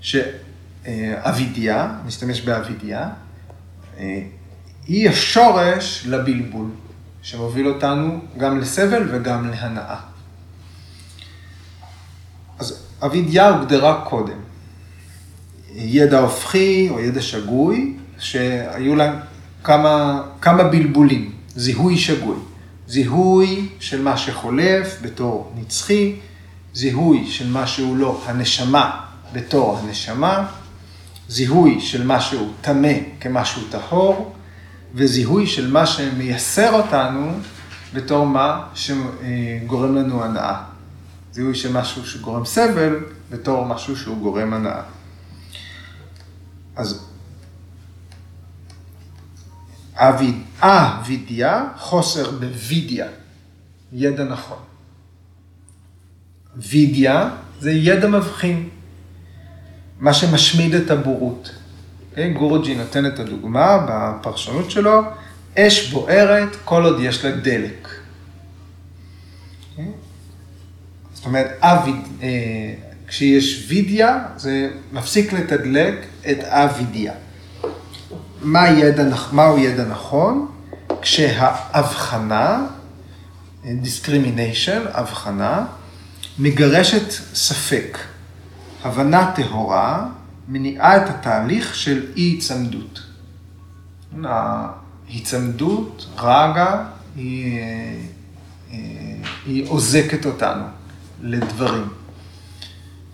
שאבידיה, 0.00 1.94
נשתמש 2.06 2.40
באבידיה, 2.40 3.08
היא 4.86 5.10
השורש 5.10 6.04
לבלבול, 6.06 6.66
שמוביל 7.22 7.68
אותנו 7.68 8.20
גם 8.38 8.60
לסבל 8.60 9.08
וגם 9.12 9.50
להנאה. 9.50 9.96
אז 12.58 12.86
אבידיה 13.02 13.48
הוגדרה 13.48 14.04
קודם. 14.04 14.38
ידע 15.74 16.18
הופכי 16.18 16.88
או 16.90 17.00
ידע 17.00 17.22
שגוי, 17.22 17.96
שהיו 18.18 18.94
להם 18.94 19.14
כמה, 19.64 20.22
כמה 20.40 20.64
בלבולים. 20.64 21.32
זיהוי 21.56 21.98
שגוי. 21.98 22.36
זיהוי 22.88 23.68
של 23.80 24.02
מה 24.02 24.16
שחולף 24.16 24.96
בתור 25.02 25.52
נצחי, 25.56 26.16
זיהוי 26.74 27.26
של 27.26 27.48
מה 27.50 27.66
שהוא 27.66 27.96
לא 27.96 28.22
הנשמה 28.26 29.00
בתור 29.32 29.78
הנשמה, 29.78 30.46
זיהוי 31.28 31.80
של 31.80 32.06
משהו 32.06 32.52
טמא 32.60 32.92
כמשהו 33.20 33.62
טהור, 33.70 34.34
וזיהוי 34.94 35.46
של 35.46 35.70
מה 35.70 35.86
שמייסר 35.86 36.72
אותנו 36.72 37.38
בתור 37.94 38.26
מה 38.26 38.66
שגורם 38.74 39.94
לנו 39.94 40.24
הנאה. 40.24 40.62
זיהוי 41.32 41.54
של 41.54 41.72
משהו 41.72 42.06
שגורם 42.06 42.44
סבל 42.44 42.96
בתור 43.30 43.66
משהו 43.66 43.96
שהוא 43.96 44.18
גורם 44.18 44.52
הנאה. 44.54 44.82
אז 46.76 47.06
אביד, 49.94 50.34
אבידיה, 50.60 51.64
חוסר 51.78 52.30
בווידיה, 52.30 53.06
ידע 53.92 54.24
נכון. 54.24 54.58
וידיה 56.56 57.30
זה 57.60 57.70
ידע 57.70 58.08
מבחין. 58.08 58.68
מה 60.04 60.14
שמשמיד 60.14 60.74
את 60.74 60.90
הבורות. 60.90 61.50
Okay, 61.50 62.16
כן, 62.16 62.32
גורג'י 62.32 62.74
נותן 62.74 63.06
את 63.06 63.18
הדוגמה 63.18 63.86
בפרשנות 63.88 64.70
שלו, 64.70 65.02
אש 65.58 65.92
בוערת 65.92 66.56
כל 66.64 66.84
עוד 66.84 67.00
יש 67.00 67.24
לה 67.24 67.30
דלק. 67.30 67.88
Okay? 67.88 69.76
כן? 69.76 69.90
זאת 71.14 71.26
אומרת, 71.26 71.50
אביד, 71.60 71.96
אה, 72.22 72.28
כשיש 73.08 73.66
וידיה, 73.68 74.24
זה 74.36 74.68
מפסיק 74.92 75.32
לתדלק 75.32 75.94
את 76.30 76.38
אבידיה. 76.44 77.12
מה 78.42 78.68
ידע, 78.68 79.04
מהו 79.32 79.58
ידע 79.58 79.84
נכון? 79.84 80.48
כשהאבחנה, 81.02 82.66
discrimination, 83.64 84.88
הבחנה, 84.92 85.66
מגרשת 86.38 87.10
ספק. 87.34 87.98
הבנה 88.84 89.32
טהורה 89.36 90.08
מניעה 90.48 90.96
את 90.96 91.10
התהליך 91.10 91.74
של 91.74 92.06
אי-היצמדות. 92.16 93.00
ההיצמדות, 94.24 96.06
רגע, 96.18 96.86
היא, 97.16 97.60
אה, 98.72 98.76
היא 99.46 99.68
עוזקת 99.68 100.26
אותנו 100.26 100.64
לדברים. 101.22 101.88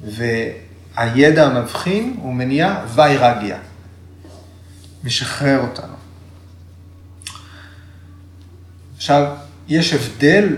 והידע 0.04 1.46
המבחין 1.46 2.16
הוא 2.22 2.34
מניע 2.34 2.84
ויירגיה, 2.94 3.58
משחרר 5.04 5.60
אותנו. 5.60 5.94
עכשיו, 8.96 9.36
יש 9.68 9.94
הבדל 9.94 10.56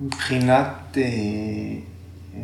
מבחינת 0.00 0.68
אה, 0.96 1.02
אה, 1.02 2.40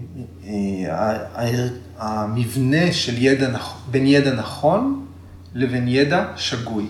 המבנה 1.99 2.93
של 2.93 3.15
ידע, 3.19 3.59
בין 3.91 4.07
ידע 4.07 4.35
נכון 4.35 5.07
לבין 5.55 5.89
ידע 5.89 6.25
שגוי, 6.37 6.87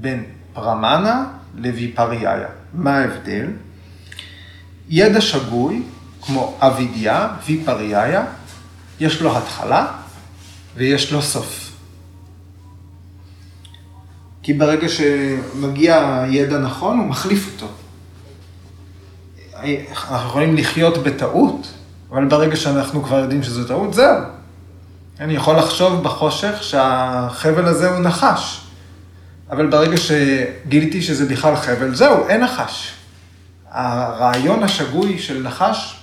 בין 0.00 0.24
פרמנה 0.52 1.26
לויפריאיה. 1.54 2.48
מה 2.72 2.98
ההבדל? 2.98 3.46
ידע 4.88 5.20
שגוי, 5.20 5.82
כמו 6.22 6.56
אבידיה, 6.60 7.28
ויפריאיה, 7.46 8.24
יש 9.00 9.22
לו 9.22 9.36
התחלה 9.38 9.86
ויש 10.76 11.12
לו 11.12 11.22
סוף. 11.22 11.72
כי 14.42 14.52
ברגע 14.52 14.88
שמגיע 14.88 16.24
ידע 16.30 16.58
נכון, 16.58 16.98
הוא 16.98 17.06
מחליף 17.06 17.52
אותו. 17.52 17.72
אנחנו 19.90 20.16
יכולים 20.16 20.56
לחיות 20.56 20.98
בטעות, 20.98 21.72
אבל 22.10 22.24
ברגע 22.24 22.56
שאנחנו 22.56 23.02
כבר 23.02 23.18
יודעים 23.18 23.42
שזו 23.42 23.64
טעות, 23.64 23.94
זהו. 23.94 24.16
אני 25.20 25.34
יכול 25.34 25.56
לחשוב 25.56 26.02
בחושך 26.02 26.62
שהחבל 26.62 27.64
הזה 27.64 27.90
הוא 27.90 28.00
נחש. 28.00 28.66
אבל 29.50 29.66
ברגע 29.66 29.96
שגיליתי 29.96 31.02
שזה 31.02 31.26
בכלל 31.26 31.56
חבל, 31.56 31.94
זהו, 31.94 32.28
אין 32.28 32.44
נחש. 32.44 32.92
הרעיון 33.70 34.62
השגוי 34.62 35.18
של 35.18 35.42
נחש, 35.42 36.00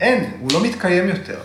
אין, 0.00 0.30
הוא 0.40 0.52
לא 0.52 0.62
מתקיים 0.62 1.08
יותר. 1.08 1.38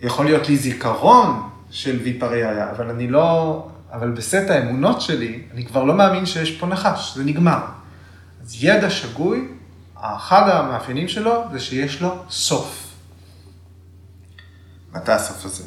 יכול 0.00 0.24
להיות 0.24 0.48
לי 0.48 0.56
זיכרון 0.56 1.42
של 1.70 2.00
ויפריאיה, 2.04 2.70
אבל 2.70 2.90
אני 2.90 3.08
לא, 3.08 3.62
אבל 3.92 4.10
בסט 4.10 4.50
האמונות 4.50 5.00
שלי, 5.00 5.42
אני 5.54 5.64
כבר 5.66 5.84
לא 5.84 5.94
מאמין 5.94 6.26
שיש 6.26 6.52
פה 6.52 6.66
נחש, 6.66 7.14
זה 7.16 7.24
נגמר. 7.24 7.58
אז 8.44 8.64
ידע 8.64 8.90
שגוי 8.90 9.48
אחד 10.00 10.48
המאפיינים 10.48 11.08
שלו 11.08 11.44
זה 11.52 11.60
שיש 11.60 12.02
לו 12.02 12.14
סוף. 12.30 12.86
מתי 14.92 15.12
הסוף 15.12 15.44
הזה? 15.44 15.64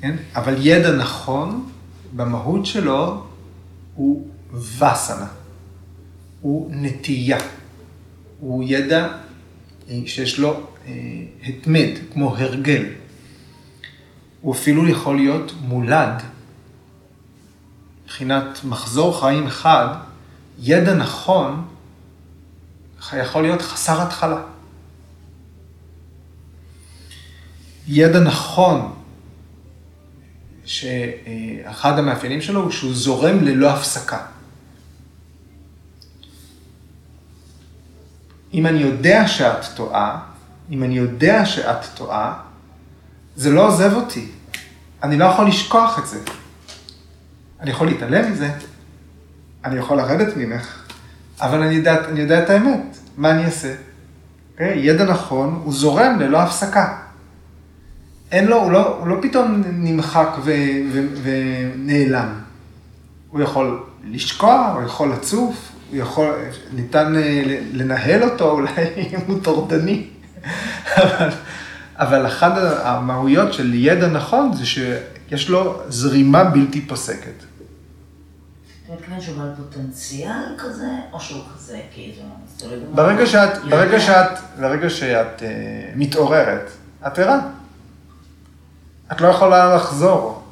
כן? 0.00 0.16
אבל 0.34 0.54
ידע 0.58 0.92
נכון, 0.96 1.70
במהות 2.12 2.66
שלו, 2.66 3.26
הוא 3.94 4.28
וסנה. 4.52 5.26
הוא 6.40 6.70
נטייה. 6.74 7.38
הוא 8.40 8.64
ידע 8.66 9.08
אה, 9.88 10.00
שיש 10.06 10.38
לו 10.38 10.60
אה, 10.86 10.92
התמד, 11.44 11.88
כמו 12.12 12.36
הרגל. 12.36 12.84
הוא 14.40 14.54
אפילו 14.54 14.88
יכול 14.88 15.16
להיות 15.16 15.52
מולד. 15.60 16.22
מבחינת 18.04 18.64
מחזור 18.64 19.20
חיים 19.20 19.46
אחד, 19.46 19.88
ידע 20.58 20.94
נכון 20.94 21.64
יכול 23.12 23.42
להיות 23.42 23.62
חסר 23.62 24.02
התחלה. 24.02 24.42
ידע 27.88 28.20
נכון, 28.20 28.94
שאחד 30.64 31.98
המאפיינים 31.98 32.40
שלו 32.40 32.62
הוא 32.62 32.70
שהוא 32.70 32.94
זורם 32.94 33.44
ללא 33.44 33.70
הפסקה. 33.70 34.26
אם 38.54 38.66
אני 38.66 38.78
יודע 38.78 39.28
שאת 39.28 39.64
טועה, 39.74 40.20
אם 40.70 40.82
אני 40.82 40.94
יודע 40.94 41.46
שאת 41.46 41.84
טועה, 41.94 42.42
זה 43.36 43.50
לא 43.50 43.68
עוזב 43.68 43.92
אותי. 43.94 44.28
אני 45.02 45.18
לא 45.18 45.24
יכול 45.24 45.48
לשכוח 45.48 45.98
את 45.98 46.06
זה. 46.06 46.20
אני 47.60 47.70
יכול 47.70 47.86
להתעלם 47.86 48.32
מזה, 48.32 48.50
אני 49.64 49.76
יכול 49.76 49.96
לרדת 49.96 50.36
ממך, 50.36 50.79
אבל 51.40 51.62
אני 51.62 51.74
יודע, 51.74 52.04
אני 52.08 52.20
יודע 52.20 52.42
את 52.42 52.50
האמת, 52.50 52.98
מה 53.16 53.30
אני 53.30 53.44
אעשה? 53.44 53.74
Okay? 53.74 53.90
אוקיי? 54.52 54.78
ידע 54.78 55.04
נכון, 55.04 55.60
הוא 55.64 55.72
זורם 55.72 56.18
ללא 56.20 56.42
הפסקה. 56.42 56.96
אין 58.32 58.46
לו, 58.46 58.56
הוא 58.62 58.72
לא, 58.72 58.96
הוא 58.98 59.08
לא 59.08 59.16
פתאום 59.22 59.62
נמחק 59.72 60.28
ו, 60.44 60.52
ו, 60.92 61.06
ונעלם. 61.22 62.28
הוא 63.30 63.40
יכול 63.40 63.82
לשקוע, 64.04 64.72
הוא 64.74 64.82
יכול 64.82 65.12
לצוף, 65.12 65.72
הוא 65.90 65.98
יכול, 65.98 66.34
ניתן 66.72 67.16
אה, 67.16 67.42
לנהל 67.72 68.22
אותו 68.22 68.50
אולי 68.54 68.70
אם 68.96 69.18
הוא 69.26 69.42
טורדני. 69.42 70.06
אבל, 70.96 71.28
אבל 71.96 72.26
אחת 72.26 72.52
המהויות 72.82 73.52
של 73.52 73.74
ידע 73.74 74.08
נכון 74.08 74.52
זה 74.52 74.66
שיש 74.66 75.48
לו 75.48 75.80
זרימה 75.88 76.44
בלתי 76.44 76.80
פוסקת. 76.80 77.49
אתה 78.90 78.98
מתכוון 78.98 79.20
שהוא 79.20 79.38
בעל 79.38 79.52
פוטנציאל 79.56 80.54
כזה, 80.58 80.88
או 81.12 81.20
שהוא 81.20 81.42
כזה, 81.54 81.80
כאילו, 81.92 82.22
ברגע 82.94 83.26
שאת, 83.26 83.64
ברגע 83.64 84.00
שאת, 84.00 84.38
ברגע 84.60 84.90
שאת 84.90 85.38
uh, 85.38 85.42
מתעוררת, 85.96 86.70
את 87.06 87.18
ערה. 87.18 87.38
את 89.12 89.20
לא 89.20 89.28
יכולה 89.28 89.76
לחזור 89.76 90.42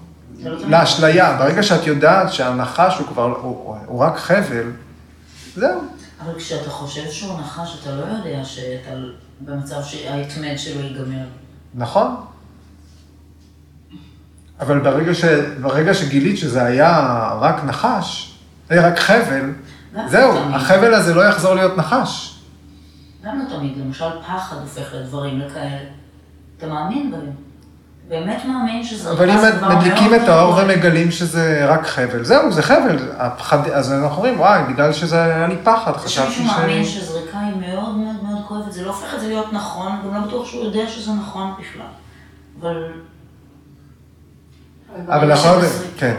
לא 0.43 0.69
לאשליה. 0.69 1.37
ברגע 1.39 1.63
שאת 1.63 1.87
יודעת 1.87 2.33
שהנחש 2.33 2.99
הוא 2.99 3.07
כבר, 3.07 3.37
הוא, 3.43 3.77
הוא 3.87 4.01
רק 4.01 4.17
חבל, 4.17 4.71
זהו. 5.55 5.81
אבל 6.21 6.39
כשאתה 6.39 6.71
חושב 6.71 7.11
שהוא 7.11 7.41
נחש, 7.41 7.79
אתה 7.83 7.91
לא 7.91 8.05
יודע 8.05 8.45
שאתה 8.45 8.91
במצב 9.41 9.83
שההתמד 9.83 10.55
שלו 10.57 10.81
ייגמר. 10.81 11.27
נכון. 11.75 12.17
אבל 14.61 14.79
ברגע, 14.79 15.15
ש... 15.15 15.25
ברגע 15.61 15.95
שגילית 15.95 16.39
שזה 16.39 16.65
היה 16.65 17.31
רק 17.41 17.65
נחש, 17.65 18.39
היה 18.71 18.89
רק 18.89 18.99
חבל, 18.99 19.53
זהו, 20.07 20.33
תמיד. 20.33 20.55
החבל 20.55 20.95
הזה 20.95 21.15
לא 21.15 21.25
יחזור 21.25 21.55
להיות 21.55 21.77
נחש. 21.77 22.39
גם 23.25 23.39
לא 23.39 23.57
תמיד, 23.57 23.77
למשל 23.77 24.23
פחד 24.27 24.57
הופך 24.57 24.95
לדברים 24.95 25.41
לכאלה. 25.41 25.79
אתה 26.59 26.67
מאמין 26.67 27.11
בהם. 27.11 27.31
באמת 28.09 28.45
מאמין 28.45 28.85
שזה... 28.85 29.11
אבל 29.11 29.31
אם 29.31 29.39
מדליקים 29.69 30.15
את 30.15 30.29
האור 30.29 30.55
ומגלים 30.57 31.11
שזה 31.11 31.67
רק 31.67 31.87
חבל, 31.87 32.25
זהו, 32.25 32.53
זה 32.53 32.63
חבל. 32.63 32.99
הפחד, 33.17 33.69
אז 33.69 33.93
אנחנו 33.93 34.17
אומרים, 34.17 34.41
וואי, 34.41 34.63
בגלל 34.73 34.93
שזה 34.93 35.25
היה 35.25 35.47
לי 35.47 35.57
פחד, 35.65 35.97
חשבתי 35.97 36.33
ש... 36.33 36.37
שמישהו 36.37 36.57
מאמין 36.57 36.85
שזריקה 36.85 37.39
היא 37.39 37.55
מאוד 37.57 37.97
מאוד 37.97 38.23
מאוד 38.23 38.45
כואבת, 38.49 38.73
זה 38.73 38.85
לא 38.85 38.91
הופך 38.91 39.15
את 39.15 39.21
זה 39.21 39.29
להיות 39.29 39.53
נכון, 39.53 39.93
גם 40.05 40.15
לא 40.15 40.21
בטוח 40.21 40.47
שהוא 40.47 40.65
יודע 40.65 40.89
שזה 40.89 41.13
נכון 41.13 41.53
בכלל. 41.61 41.87
אבל... 42.61 42.93
אבל 45.09 45.31
יכול 45.31 45.61
כן, 45.99 46.15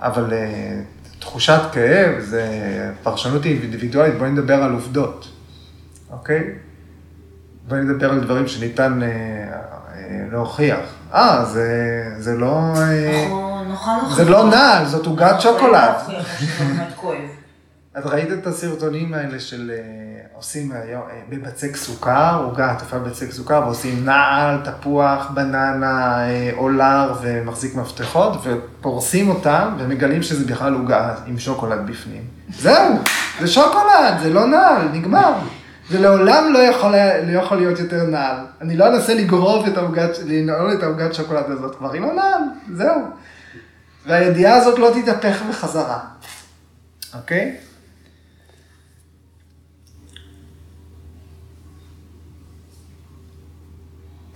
אבל 0.00 0.32
אה, 0.32 0.80
תחושת 1.18 1.60
כאב 1.72 2.20
זה 2.20 2.44
פרשנות 3.02 3.44
אינדיבידואלית, 3.44 4.18
בואי 4.18 4.30
נדבר 4.30 4.62
על 4.62 4.72
עובדות, 4.72 5.28
אוקיי? 6.10 6.44
בואי 7.68 7.80
נדבר 7.80 8.10
על 8.10 8.20
דברים 8.20 8.48
שניתן 8.48 9.02
אה, 9.02 9.08
אה, 9.08 10.24
להוכיח. 10.32 10.78
אה, 11.14 11.44
זה, 11.44 11.68
זה 12.18 12.34
לא... 12.34 12.74
זה 14.16 14.24
לא 14.24 14.50
נעל, 14.50 14.86
זאת 14.86 15.06
עוגת 15.06 15.40
שוקולד. 15.40 15.94
את 17.98 18.06
ראית 18.06 18.32
את 18.32 18.46
הסרטונים 18.46 19.14
האלה 19.14 19.40
של 19.40 19.72
עושים 20.32 20.72
בבצק 21.28 21.76
סוכר, 21.76 22.42
עוגה 22.44 22.70
עטופה 22.70 22.98
בבצק 22.98 23.30
סוכר, 23.30 23.62
ועושים 23.64 24.04
נעל, 24.04 24.58
תפוח, 24.64 25.30
בננה, 25.34 26.24
אולר 26.56 27.14
ומחזיק 27.22 27.74
מפתחות, 27.74 28.32
ופורסים 28.44 29.28
אותם 29.28 29.74
ומגלים 29.78 30.22
שזה 30.22 30.44
בכלל 30.44 30.74
עוגה 30.74 31.14
עם 31.26 31.38
שוקולד 31.38 31.86
בפנים. 31.86 32.22
זהו, 32.58 32.98
זה 33.40 33.46
שוקולד, 33.46 34.18
זה 34.22 34.30
לא 34.30 34.46
נעל, 34.46 34.88
נגמר. 34.92 35.32
זה 35.90 36.00
לעולם 36.00 36.52
לא 36.52 36.58
יכול, 36.58 36.94
לא 37.26 37.38
יכול 37.38 37.56
להיות 37.56 37.78
יותר 37.78 38.06
נעל. 38.06 38.36
אני 38.60 38.76
לא 38.76 38.88
אנסה 38.88 39.14
לגרוב 39.14 39.66
את 39.66 39.76
העוגת, 39.76 40.10
לנעול 40.26 40.72
את 40.72 40.82
העוגת 40.82 41.14
שוקולד 41.14 41.44
הזאת 41.48 41.76
כבר 41.78 41.92
עם 41.92 42.04
הנעל, 42.04 42.42
זהו. 42.74 43.02
והידיעה 44.06 44.56
הזאת 44.56 44.78
לא 44.78 44.92
תתהפך 44.94 45.42
בחזרה, 45.50 45.98
אוקיי? 47.14 47.56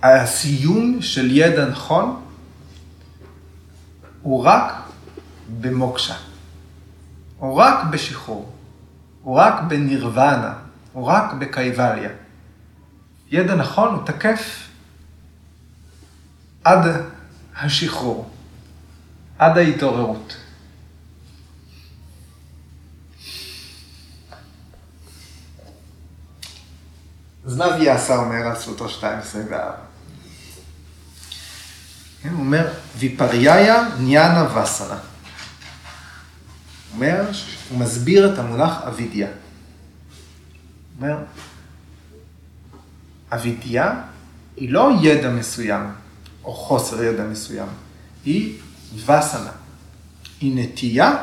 הסיום 0.03 1.01
של 1.01 1.31
ידע 1.31 1.65
נכון 1.65 2.21
הוא 4.21 4.43
רק 4.43 4.73
במוקשה. 5.59 6.15
הוא 7.37 7.55
רק 7.55 7.85
בשחרור. 7.91 8.51
הוא 9.23 9.37
רק 9.37 9.63
בנירוונה. 9.67 10.53
הוא 10.93 11.05
רק 11.05 11.33
בקייבליה. 11.33 12.09
ידע 13.31 13.55
נכון 13.55 13.95
הוא 13.95 14.05
תקף 14.05 14.69
עד 16.63 16.85
השחרור, 17.55 18.29
עד 19.37 19.57
ההתעוררות. 19.57 20.37
זנב 27.45 27.81
יעשה 27.81 28.15
אומר 28.15 28.47
על 28.47 28.55
סוטו 28.55 28.87
2.24. 28.87 29.88
כן, 32.23 32.29
הוא 32.29 32.39
אומר, 32.39 32.67
ויפריאיה 32.97 33.87
ניאנה. 33.99 34.41
הוא 34.41 34.95
אומר, 36.93 37.29
הוא 37.69 37.79
מסביר 37.79 38.33
את 38.33 38.39
המונח 38.39 38.81
אבידיה. 38.87 39.27
אומר, 41.01 41.17
אבידיה 43.31 44.01
היא 44.55 44.69
לא 44.69 44.91
ידע 45.01 45.29
מסוים, 45.29 45.81
או 46.43 46.53
חוסר 46.53 47.03
ידע 47.03 47.23
מסוים, 47.23 47.67
היא 48.25 48.57
וסנה. 48.95 49.51
היא 50.41 50.51
נטייה 50.55 51.17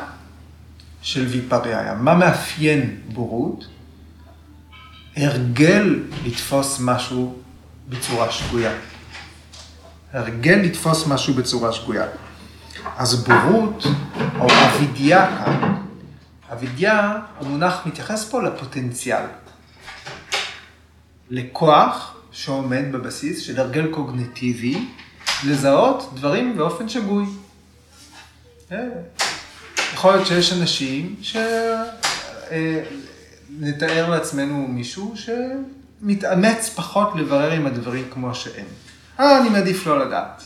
של 1.01 1.25
ויפריאיה. 1.25 1.93
מה 1.93 2.15
מאפיין 2.15 3.01
בורות? 3.13 3.67
הרגל 5.15 5.99
לתפוס 6.25 6.77
משהו 6.79 7.35
בצורה 7.89 8.31
שגויה. 8.31 8.71
הרגל 10.13 10.59
לתפוס 10.63 11.07
משהו 11.07 11.33
בצורה 11.33 11.73
שגויה. 11.73 12.05
אז 12.97 13.23
בורות, 13.23 13.83
או 14.39 14.47
אבידיה 14.47 15.37
כאן, 15.37 15.75
אבידיה, 16.51 17.19
המונח 17.39 17.81
מתייחס 17.85 18.29
פה 18.29 18.43
לפוטנציאל. 18.43 19.23
לכוח 21.29 22.15
שעומד 22.31 22.83
בבסיס 22.91 23.41
של 23.41 23.59
הרגל 23.59 23.87
קוגניטיבי, 23.91 24.87
לזהות 25.45 26.11
דברים 26.15 26.57
באופן 26.57 26.89
שגוי. 26.89 27.25
אה, 28.71 28.77
יכול 29.93 30.11
להיות 30.11 30.27
שיש 30.27 30.53
אנשים 30.53 31.15
שנתאר 33.61 34.03
אה, 34.03 34.09
לעצמנו 34.09 34.67
מישהו 34.67 35.13
שמתאמץ 35.15 36.69
פחות 36.75 37.09
לברר 37.15 37.51
עם 37.51 37.65
הדברים 37.65 38.03
כמו 38.13 38.35
שהם. 38.35 38.65
אה, 39.19 39.37
אני 39.37 39.49
מעדיף 39.49 39.87
לא 39.87 40.05
לדעת. 40.05 40.43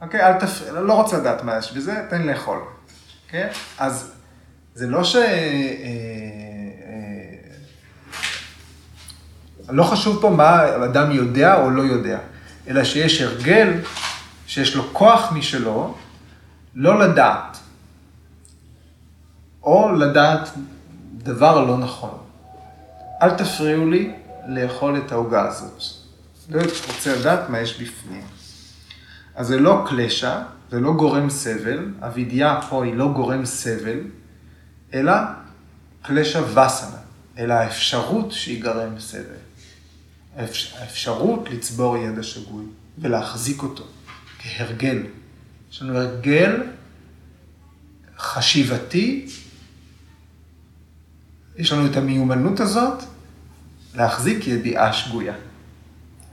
אוקיי? 0.00 0.20
אל 0.20 0.32
תפריע, 0.32 0.72
לא 0.72 0.92
רוצה 0.92 1.18
לדעת 1.18 1.44
מה 1.44 1.58
יש 1.58 1.72
בזה, 1.72 2.06
תן 2.10 2.22
לאכול. 2.22 2.58
אוקיי? 3.26 3.48
אז 3.78 4.12
זה 4.74 4.86
לא 4.86 5.04
ש... 5.04 5.16
אה, 5.16 5.22
לא 9.68 9.84
חשוב 9.84 10.18
פה 10.20 10.30
מה 10.30 10.74
אדם 10.84 11.10
יודע 11.10 11.54
או 11.62 11.70
לא 11.70 11.82
יודע, 11.82 12.18
אלא 12.68 12.84
שיש 12.84 13.20
הרגל, 13.20 13.72
שיש 14.46 14.76
לו 14.76 14.92
כוח 14.92 15.32
משלו, 15.32 15.94
לא 16.74 16.98
לדעת, 16.98 17.58
או 19.62 19.92
לדעת 19.92 20.48
דבר 21.14 21.64
לא 21.64 21.78
נכון. 21.78 22.18
אל 23.22 23.30
תפריעו 23.30 23.86
לי 23.86 24.14
לאכול 24.48 24.98
את 24.98 25.12
העוגה 25.12 25.48
הזאת. 25.48 26.03
לא 26.48 26.62
רוצה 26.62 27.16
לדעת 27.16 27.50
מה 27.50 27.60
יש 27.60 27.80
בפנים. 27.80 28.24
אז 29.34 29.46
זה 29.46 29.58
לא 29.58 29.84
קלשה, 29.88 30.42
זה 30.70 30.80
לא 30.80 30.92
גורם 30.92 31.30
סבל, 31.30 31.88
אבידיה 32.00 32.60
פה 32.68 32.84
היא 32.84 32.94
לא 32.94 33.12
גורם 33.12 33.44
סבל, 33.44 33.98
אלא 34.94 35.12
קלשה 36.02 36.42
וסנה, 36.42 36.98
אלא 37.38 37.54
האפשרות 37.54 38.32
שיגרם 38.32 39.00
סבל. 39.00 39.44
האפשרות 40.78 41.50
לצבור 41.50 41.96
ידע 41.96 42.22
שגוי 42.22 42.64
ולהחזיק 42.98 43.62
אותו 43.62 43.84
כהרגל. 44.38 45.02
יש 45.70 45.82
לנו 45.82 45.98
הרגל 45.98 46.62
חשיבתי, 48.18 49.26
יש 51.56 51.72
לנו 51.72 51.86
את 51.86 51.96
המיומנות 51.96 52.60
הזאת 52.60 53.02
להחזיק 53.94 54.46
ידיעה 54.46 54.92
שגויה, 54.92 55.34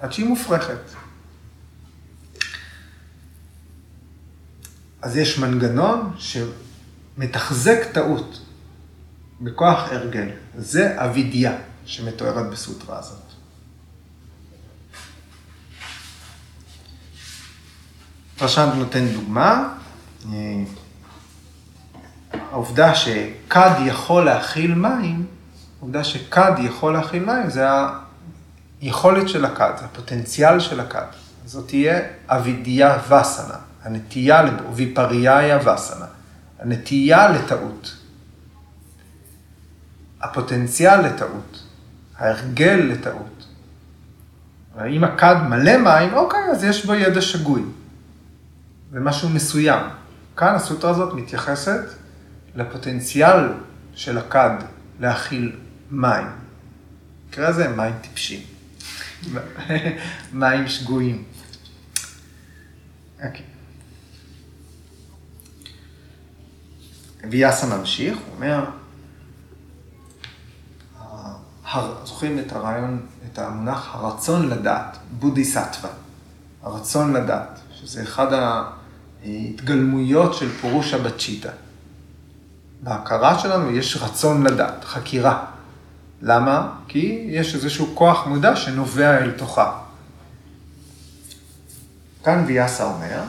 עד 0.01 0.13
שהיא 0.13 0.25
מופרכת. 0.25 0.81
אז 5.01 5.17
יש 5.17 5.39
מנגנון 5.39 6.15
שמתחזק 6.17 7.79
טעות 7.93 8.41
בכוח 9.41 9.79
הרגל. 9.91 10.29
זה 10.57 11.03
אבידיה 11.05 11.57
שמתוארת 11.85 12.49
בסוטרה 12.51 12.99
הזאת. 12.99 13.21
פרשנט 18.37 18.73
נותן 18.73 19.07
דוגמה, 19.07 19.73
העובדה 22.33 22.95
שכד 22.95 23.71
יכול 23.85 24.25
להכיל 24.25 24.75
מים, 24.75 25.25
העובדה 25.79 26.03
שכד 26.03 26.51
יכול 26.59 26.93
להכיל 26.93 27.25
מים 27.25 27.49
זה 27.49 27.65
היכולת 28.81 29.29
של 29.29 29.45
זה 29.45 29.85
הפוטנציאל 29.85 30.59
של 30.59 30.79
הכד. 30.79 31.05
זאת 31.45 31.67
תהיה 31.67 31.99
אבידיה 32.27 32.97
וסנה, 33.05 33.55
הנטייה, 33.83 34.45
ויפריהיה 34.73 35.57
וסנה, 35.57 36.05
הנטייה 36.59 37.31
לטעות. 37.31 37.97
הפוטנציאל 40.21 41.01
לטעות, 41.01 41.63
ההרגל 42.17 42.85
לטעות. 42.91 43.45
אם 44.87 45.03
הכד 45.03 45.35
מלא 45.49 45.77
מים, 45.77 46.13
אוקיי, 46.13 46.51
אז 46.51 46.63
יש 46.63 46.85
בו 46.85 46.93
ידע 46.93 47.21
שגוי. 47.21 47.63
זה 48.91 48.99
משהו 48.99 49.29
מסוים. 49.29 49.85
כאן 50.37 50.55
הסוטרה 50.55 50.91
הזאת 50.91 51.13
מתייחסת 51.13 51.81
לפוטנציאל 52.55 53.47
של 53.95 54.17
הכד 54.17 54.55
להכיל 54.99 55.55
מים. 55.91 56.27
במקרה 57.25 57.47
הזה 57.47 57.67
מים 57.67 57.93
טיפשים. 58.01 58.39
מים 60.33 60.67
שגויים. 60.67 61.23
אוקיי. 63.25 63.45
ויאסה 67.29 67.77
ממשיך, 67.77 68.17
הוא 68.17 68.35
אומר, 68.35 68.65
זוכרים 72.03 72.39
את 72.39 72.51
הרעיון, 72.51 73.05
את 73.31 73.39
המונח 73.39 73.95
הרצון 73.95 74.49
לדעת, 74.49 74.97
בודיסטווה, 75.11 75.89
הרצון 76.63 77.13
לדעת, 77.13 77.59
שזה 77.73 78.03
אחד 78.03 78.27
ההתגלמויות 79.23 80.33
של 80.33 80.49
פורושה 80.49 80.97
בצ'יטה. 80.97 81.49
בהכרה 82.81 83.39
שלנו 83.39 83.71
יש 83.71 83.97
רצון 83.97 84.47
לדעת, 84.47 84.83
חקירה. 84.83 85.45
למה? 86.21 86.73
כי 86.87 87.27
יש 87.29 87.55
איזשהו 87.55 87.91
כוח 87.93 88.27
מודע 88.27 88.55
שנובע 88.55 89.17
אל 89.17 89.31
תוכה. 89.31 89.79
כאן 92.23 92.43
ויאסה 92.47 92.83
אומר, 92.83 93.21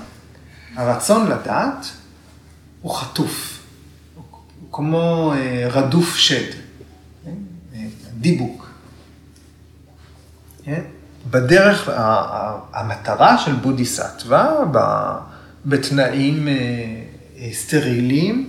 הרצון 0.74 1.31
לדעת 1.31 1.87
הוא 2.83 2.94
חטוף, 2.94 3.62
הוא 4.14 4.72
כמו 4.72 5.33
אה, 5.37 5.68
רדוף 5.70 6.16
שד, 6.16 6.55
אה, 7.26 7.33
דיבוק. 8.14 8.70
כן? 10.64 10.83
בדרך, 11.31 11.88
המטרה 12.72 13.38
של 13.38 13.52
בודיסטווה, 13.52 14.52
בתנאים 15.66 16.48
אה, 16.48 17.50
סטריליים, 17.52 18.48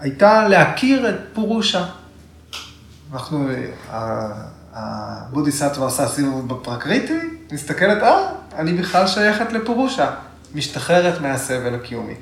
הייתה 0.00 0.48
להכיר 0.48 1.08
את 1.08 1.14
פורושה. 1.32 1.86
אנחנו, 3.12 3.48
הבודיסטווה 4.72 5.86
עושה 5.86 6.08
סיבוב 6.08 6.48
בפרקריטי, 6.48 7.18
מסתכלת, 7.52 8.02
אה, 8.02 8.32
אני 8.54 8.72
בכלל 8.72 9.06
שייכת 9.06 9.52
לפורושה, 9.52 10.10
משתחררת 10.54 11.20
מהסבל 11.20 11.74
הקיומי, 11.74 12.14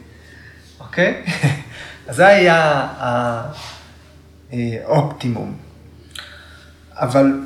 אוקיי? 0.80 1.24
אז 2.08 2.16
זה 2.16 2.26
היה 2.26 2.88
האופטימום. 4.52 5.56
אבל 6.92 7.40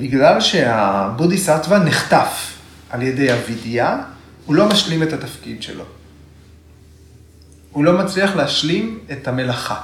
בגלל 0.00 0.40
שהבודיסטווה 0.40 1.78
נחטף 1.78 2.58
על 2.90 3.02
ידי 3.02 3.32
אבידיה, 3.32 3.98
הוא 4.46 4.54
לא 4.54 4.68
משלים 4.68 5.02
את 5.02 5.12
התפקיד 5.12 5.62
שלו. 5.62 5.84
הוא 7.72 7.84
לא 7.84 7.98
מצליח 7.98 8.36
להשלים 8.36 8.98
את 9.12 9.28
המלאכה. 9.28 9.80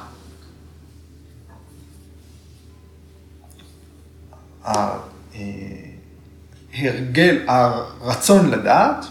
ההרגל, 6.74 7.44
הרצון 7.48 8.50
לדעת 8.50 9.04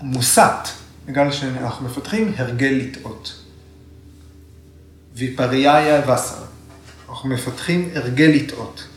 מוסט, 0.00 0.68
בגלל 1.06 1.32
שאנחנו 1.32 1.86
מפתחים 1.86 2.32
הרגל 2.36 2.80
לטעות. 2.82 3.42
ויפריהיה 5.14 6.14
וסר. 6.14 6.44
אנחנו 7.08 7.28
מפתחים 7.28 7.90
הרגל 7.94 8.30
לטעות. 8.34 8.88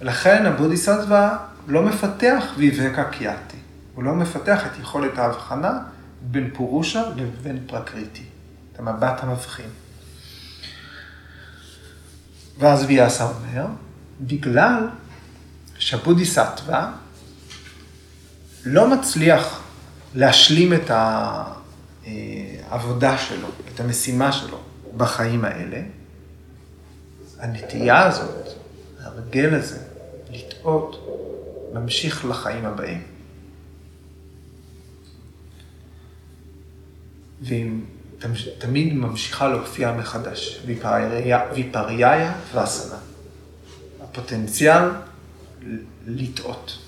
ולכן 0.00 0.46
הבודיסטווה 0.46 1.38
לא 1.66 1.82
מפתח 1.82 2.44
ויבקה 2.56 3.04
קיאטי. 3.04 3.56
הוא 3.94 4.04
לא 4.04 4.14
מפתח 4.14 4.66
את 4.66 4.80
יכולת 4.80 5.18
ההבחנה 5.18 5.78
בין 6.22 6.50
פורושה 6.54 7.02
לבין 7.16 7.58
פרקריטי. 7.66 8.24
את 8.72 8.78
המבט 8.78 9.22
המבחין. 9.22 9.70
ואז 12.58 12.84
ויאסה 12.84 13.24
אומר, 13.24 13.66
בגלל 14.20 14.88
שהבודיסטווה 15.82 16.92
לא 18.64 18.90
מצליח 18.90 19.62
להשלים 20.14 20.72
את 20.74 20.90
העבודה 22.06 23.18
שלו, 23.18 23.48
את 23.74 23.80
המשימה 23.80 24.32
שלו 24.32 24.58
בחיים 24.96 25.44
האלה, 25.44 25.82
הנטייה 27.38 28.06
הזאת, 28.06 28.48
הרגל 29.00 29.54
הזה, 29.54 29.78
לטעות, 30.30 31.08
ממשיך 31.72 32.24
לחיים 32.24 32.64
הבאים. 32.64 33.02
ואם 37.42 37.80
תמיד 38.58 38.94
ממשיכה 38.94 39.48
להופיע 39.48 39.92
מחדש, 39.92 40.62
ויפריהיה 41.52 42.34
ואסנה. 42.54 42.98
הפוטנציאל 44.02 44.88
לטעות. 46.06 46.78
Okay, 46.78 46.82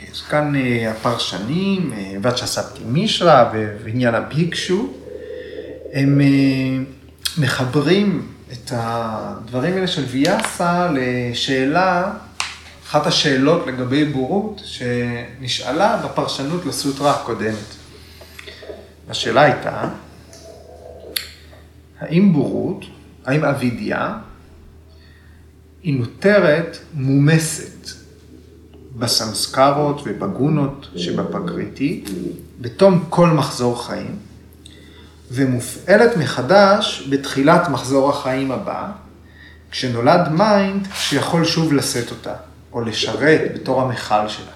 אוקיי, 0.00 0.08
אז 0.12 0.20
כאן 0.20 0.56
אה, 0.56 0.90
הפרשנים, 0.90 1.92
אה, 1.92 2.14
ואצ'ה 2.22 2.46
סבתי 2.46 2.84
מישרא 2.84 3.44
ועניין 3.84 4.14
הביקשו, 4.14 4.92
הם 5.92 6.20
אה, 6.20 6.26
מחברים 7.38 8.28
את 8.52 8.72
הדברים 8.74 9.74
האלה 9.74 9.86
של 9.86 10.04
ויאסה 10.04 10.88
לשאלה, 10.94 12.12
אחת 12.86 13.06
השאלות 13.06 13.66
לגבי 13.66 14.04
בורות 14.04 14.62
שנשאלה 14.64 15.96
בפרשנות 16.04 16.66
לסוטרה 16.66 17.14
הקודמת. 17.14 17.74
השאלה 19.08 19.42
הייתה, 19.42 19.88
האם 22.00 22.32
בורות, 22.32 22.84
האם 23.24 23.44
אבידיה, 23.44 24.18
היא 25.82 25.98
נותרת 25.98 26.78
מומסת 26.94 27.90
בסמסקרות 28.96 30.00
ובגונות 30.04 30.88
שבפקריטי, 30.96 32.04
בתום 32.60 33.04
כל 33.08 33.28
מחזור 33.28 33.86
חיים, 33.86 34.16
ומופעלת 35.30 36.16
מחדש 36.16 37.08
בתחילת 37.10 37.68
מחזור 37.68 38.10
החיים 38.10 38.52
הבא, 38.52 38.90
כשנולד 39.70 40.28
mind, 40.28 40.88
שיכול 40.94 41.44
שוב 41.44 41.72
לשאת 41.72 42.10
אותה, 42.10 42.34
או 42.72 42.80
לשרת 42.80 43.40
בתור 43.54 43.82
המכל 43.82 44.28
שלה. 44.28 44.52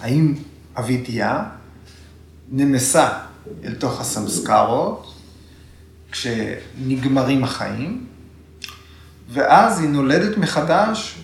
האם 0.00 0.34
אבידיה 0.78 1.44
נמסה 2.50 3.08
אל 3.64 3.74
תוך 3.74 4.00
הסמסקרות, 4.00 5.14
כשנגמרים 6.12 7.44
החיים, 7.44 8.06
ואז 9.32 9.80
היא 9.80 9.88
נולדת 9.88 10.38
מחדש, 10.38 11.18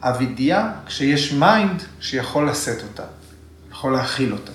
אבידיה, 0.00 0.72
כשיש 0.86 1.32
mind 1.32 1.82
שיכול 2.00 2.50
לשאת 2.50 2.82
אותה, 2.82 3.04
יכול 3.70 3.92
להכיל 3.92 4.32
אותה. 4.32 4.52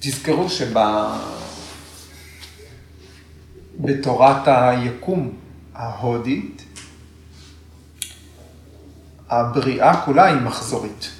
תזכרו 0.00 0.46
שבתורת 3.80 4.42
היקום 4.46 5.32
ההודית, 5.74 6.64
הבריאה 9.30 10.04
כולה 10.04 10.24
היא 10.24 10.40
מחזורית. 10.40 11.10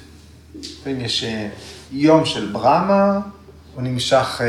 יש 0.85 1.23
אה, 1.23 1.49
יום 1.91 2.25
של 2.25 2.51
ברמה, 2.51 3.19
הוא 3.75 3.83
נמשך 3.83 4.41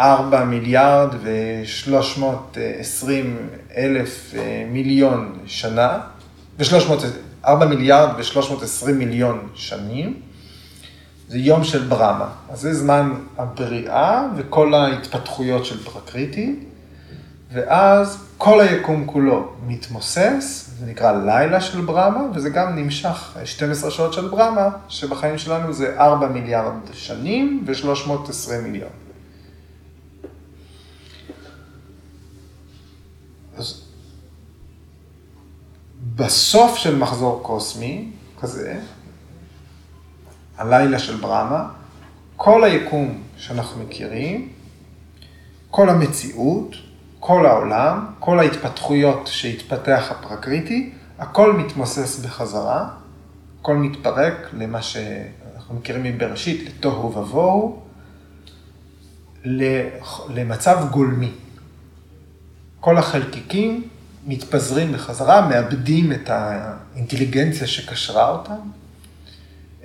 4 0.00 0.38
אה, 0.38 0.44
מיליארד 0.44 1.14
ו-320 1.22 3.08
אלף 3.76 4.34
אה, 4.36 4.64
מיליון 4.70 5.38
שנה, 5.46 5.98
ו-300, 6.58 6.92
4 7.46 7.66
מיליארד 7.66 8.08
ו-320 8.18 8.92
מיליון 8.92 9.48
שנים. 9.54 10.20
זה 11.28 11.38
יום 11.38 11.64
של 11.64 11.82
ברמה. 11.84 12.28
אז 12.50 12.60
זה 12.60 12.74
זמן 12.74 13.12
הבריאה 13.38 14.26
וכל 14.36 14.74
ההתפתחויות 14.74 15.64
של 15.64 15.84
פרקריטי, 15.84 16.54
ואז 17.52 18.24
כל 18.38 18.60
היקום 18.60 19.06
כולו 19.06 19.52
מתמוסס, 19.66 20.70
זה 20.78 20.86
נקרא 20.86 21.12
לילה 21.12 21.60
של 21.60 21.80
ברמה, 21.80 22.20
וזה 22.34 22.50
גם 22.50 22.76
נמשך 22.76 23.36
12 23.44 23.90
שעות 23.90 24.12
של 24.12 24.28
ברמה, 24.28 24.68
שבחיים 24.88 25.38
שלנו 25.38 25.72
זה 25.72 26.00
4 26.00 26.28
מיליארד 26.28 26.72
שנים 26.92 27.64
ו-320 27.66 28.52
מיליון. 28.62 28.99
בסוף 36.16 36.76
של 36.76 36.98
מחזור 36.98 37.40
קוסמי 37.42 38.08
כזה, 38.40 38.80
הלילה 40.58 40.98
של 40.98 41.16
ברמה, 41.16 41.68
כל 42.36 42.64
היקום 42.64 43.22
שאנחנו 43.36 43.82
מכירים, 43.84 44.48
כל 45.70 45.88
המציאות, 45.88 46.76
כל 47.20 47.46
העולם, 47.46 48.06
כל 48.18 48.38
ההתפתחויות 48.38 49.26
שהתפתח 49.26 50.06
הפרקריטי, 50.10 50.92
הכל 51.18 51.52
מתמוסס 51.52 52.18
בחזרה, 52.24 52.88
הכל 53.60 53.76
מתפרק 53.76 54.48
למה 54.52 54.82
שאנחנו 54.82 55.74
מכירים 55.74 56.02
מבראשית, 56.02 56.68
לתוהו 56.68 57.16
ובוהו, 57.16 57.82
למצב 60.28 60.86
גולמי. 60.90 61.30
כל 62.80 62.98
החלקיקים 62.98 63.88
מתפזרים 64.26 64.92
בחזרה, 64.92 65.48
מאבדים 65.48 66.12
את 66.12 66.30
האינטליגנציה 66.30 67.66
שקשרה 67.66 68.30
אותם, 68.30 68.60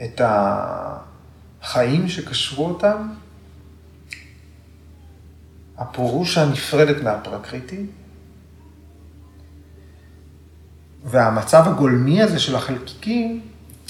את 0.04 0.22
החיים 1.62 2.10
שקשרו 2.10 2.68
אותם, 2.68 3.10
הפורושה 5.78 6.46
נפרדת 6.46 7.04
מהפרקריטי, 7.04 7.86
והמצב 11.06 11.68
הגולמי 11.68 12.22
הזה 12.22 12.40
של 12.40 12.56
החלקיקים 12.56 13.42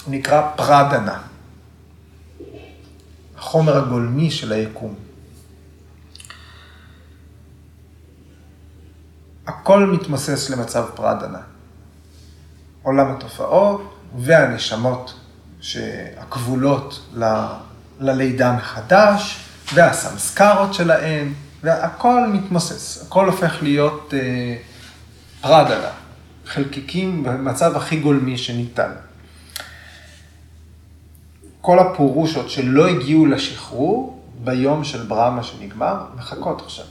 נקרא 0.07 0.51
פרדנה, 0.55 1.21
החומר 3.37 3.77
הגולמי 3.77 4.31
של 4.31 4.51
היקום. 4.51 5.04
הכל 9.47 9.85
מתמוסס 9.85 10.49
למצב 10.49 10.85
פרדנה. 10.95 11.39
עולם 12.83 13.11
התופעות 13.11 13.95
והנשמות 14.17 15.13
שהכבולות 15.61 17.05
ל, 17.13 17.45
ללידה 17.99 18.53
מחדש, 18.53 19.45
והסמסקרות 19.73 20.73
שלהם, 20.73 21.33
והכל 21.63 22.27
מתמוסס, 22.27 23.05
הכל 23.07 23.25
הופך 23.25 23.63
להיות 23.63 24.13
אה, 24.13 24.55
פרדלה, 25.41 25.91
חלקיקים 26.45 27.23
במצב 27.23 27.75
הכי 27.75 27.99
גולמי 27.99 28.37
שניתן. 28.37 28.91
כל 31.61 31.79
הפורושות 31.79 32.49
שלא 32.49 32.87
הגיעו 32.87 33.25
לשחרור 33.25 34.23
ביום 34.43 34.83
של 34.83 35.03
ברמה 35.03 35.43
שנגמר, 35.43 36.05
מחכות 36.15 36.61
עכשיו. 36.61 36.85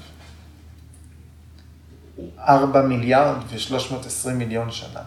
ארבע 2.38 2.82
מיליארד 2.82 3.36
ושלוש 3.50 3.92
מאות 3.92 4.06
עשרים 4.06 4.38
מיליון 4.38 4.70
שנה. 4.70 5.00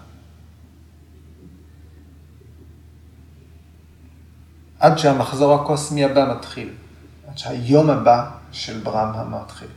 עד 4.79 4.97
שהמחזור 4.97 5.61
הקוסמי 5.61 6.05
הבא 6.05 6.35
מתחיל, 6.37 6.69
עד 7.27 7.37
שהיום 7.37 7.89
הבא 7.89 8.29
של 8.51 8.79
ברמה 8.79 9.23
מתחיל. 9.23 9.67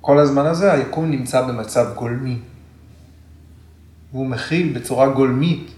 כל 0.00 0.18
הזמן 0.18 0.46
הזה 0.46 0.72
היקום 0.72 1.10
נמצא 1.10 1.42
במצב 1.42 1.92
גולמי. 1.94 2.38
והוא 4.12 4.26
מכיל 4.26 4.78
בצורה 4.78 5.08
גולמית, 5.08 5.70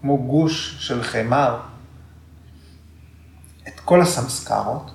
כמו 0.00 0.18
גוש 0.18 0.76
של 0.78 1.02
חמר, 1.02 1.60
כל 3.90 4.00
הסמסקרות, 4.00 4.90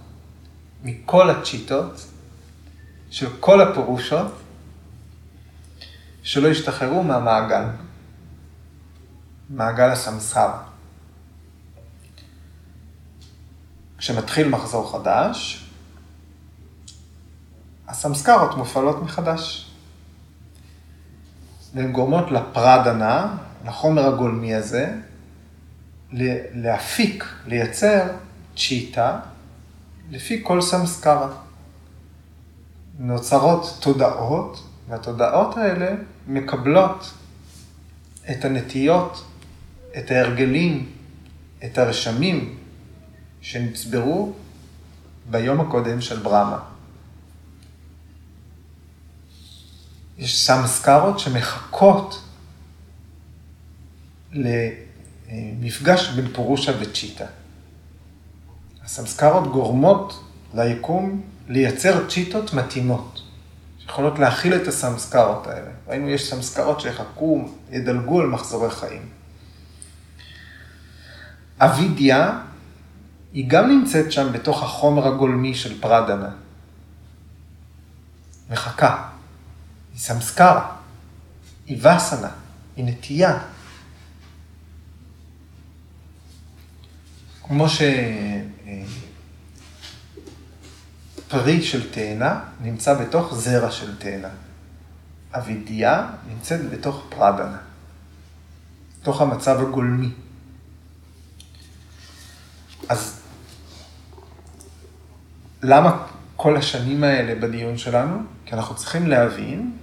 מכל 0.84 1.30
הצ'יטות, 1.30 2.06
של 3.10 3.30
כל 3.40 3.62
הפירושות, 3.62 4.32
שלא 6.24 6.48
ישתחררו 6.48 7.04
מהמעגל, 7.04 7.64
מעגל 9.50 9.90
הסמסר. 9.90 10.52
כשמתחיל 13.98 14.48
מחזור 14.48 14.92
חדש, 14.92 15.66
הסמסקרות 17.88 18.58
מופעלות 18.58 19.04
מחדש. 19.04 19.72
והן 21.74 21.92
גורמות 21.92 22.32
לפרדנה, 22.32 23.38
לחומר 23.66 24.06
הגולמי 24.06 24.56
הזה, 24.56 24.94
להפיק, 26.54 27.26
לייצר 27.48 28.08
צ'יטה 28.56 29.20
לפי 30.10 30.42
כל 30.44 30.62
סמסקרה. 30.62 31.34
נוצרות 33.00 33.78
תודעות, 33.82 34.64
והתודעות 34.90 35.58
האלה 35.58 35.96
מקבלות 36.28 37.14
את 38.32 38.46
הנטיות, 38.46 39.26
את 39.98 40.12
ההרגלים, 40.12 40.92
את 41.66 41.78
הרשמים 41.78 42.58
שנצברו 43.42 44.34
ביום 45.30 45.62
הקודם 45.62 46.02
של 46.02 46.20
ברמה. 46.20 46.60
יש 50.18 50.46
סמסקרות 50.46 51.20
שמחכות 51.20 52.22
למפגש 54.32 56.10
בין 56.10 56.28
פורושה 56.34 56.72
וצ'יטה. 56.80 57.26
הסמסקרות 58.86 59.52
גורמות 59.52 60.24
ליקום 60.54 61.22
לייצר 61.48 62.10
צ'יטות 62.10 62.54
מתאימות. 62.54 63.22
שיכולות 63.80 64.20
להכיל 64.20 64.56
את 64.56 64.68
הסמסקרות 64.68 65.48
האלה. 65.48 65.70
ראינו, 65.88 66.10
יש 66.10 66.30
סמסקרות 66.30 66.82
שיחכו, 66.82 67.50
ידלגו 67.72 68.22
על 68.22 68.28
מחזורי 68.28 68.72
חיים. 68.72 69.10
אבידיה, 71.60 72.40
היא 73.34 73.50
גם 73.50 73.70
נמצאת 73.70 74.12
שם 74.12 74.32
בתוך 74.32 74.64
החומר 74.64 75.08
הגולמי 75.08 75.56
של 75.56 75.82
פרדנה. 75.82 76.30
מחכה. 78.50 79.08
היא 79.94 80.00
סמסקרה. 80.00 80.76
היא 81.66 81.78
וסנה. 81.78 82.30
היא 82.76 82.86
נטייה. 82.86 83.40
כמו 87.44 87.70
ש... 87.70 87.82
פרי 91.28 91.62
של 91.62 91.92
תאנה 91.92 92.40
נמצא 92.62 92.94
בתוך 92.94 93.36
זרע 93.36 93.72
של 93.72 93.98
תאנה. 93.98 94.30
אבידיה 95.38 96.08
נמצאת 96.30 96.70
בתוך 96.70 97.04
פרדנה, 97.10 97.58
בתוך 99.02 99.22
המצב 99.22 99.60
הגולמי. 99.62 100.10
אז 102.90 103.22
למה 105.64 106.08
כל 106.36 106.58
השנים 106.58 107.04
האלה 107.04 107.36
בדיון 107.36 107.78
שלנו? 107.78 108.18
כי 108.46 108.56
אנחנו 108.56 108.76
צריכים 108.76 109.08
להבין 109.08 109.78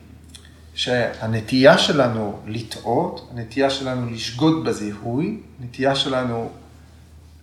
שהנטייה 0.75 1.79
שלנו 1.79 2.41
לטעות, 2.47 3.29
הנטייה 3.33 3.71
שלנו 3.71 4.11
לשגות 4.11 4.65
בזיהוי, 4.65 5.41
הנטייה 5.61 5.97
שלנו 5.97 6.51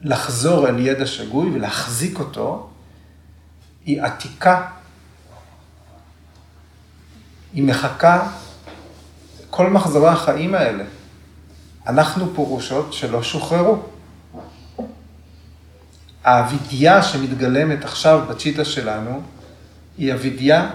לחזור 0.02 0.68
אל 0.68 0.80
ידע 0.80 1.06
שגוי 1.06 1.50
ולהחזיק 1.54 2.20
אותו, 2.20 2.70
היא 3.86 4.02
עתיקה. 4.02 4.68
היא 7.54 7.64
מחכה 7.64 8.32
כל 9.50 9.70
מחזורי 9.70 10.10
החיים 10.10 10.56
האלה. 10.56 10.84
אנחנו 11.88 12.36
פירושות 12.36 12.94
שלא 12.94 13.24
שוחררו. 13.24 13.82
האבידיה 16.24 17.04
שמתגלמת 17.04 17.86
עכשיו 17.86 18.26
בצ'יטה 18.30 18.66
שלנו, 18.66 19.22
היא 19.98 20.14
אבידיה 20.14 20.70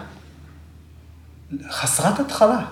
חסרת 1.71 2.21
התחלה. 2.21 2.65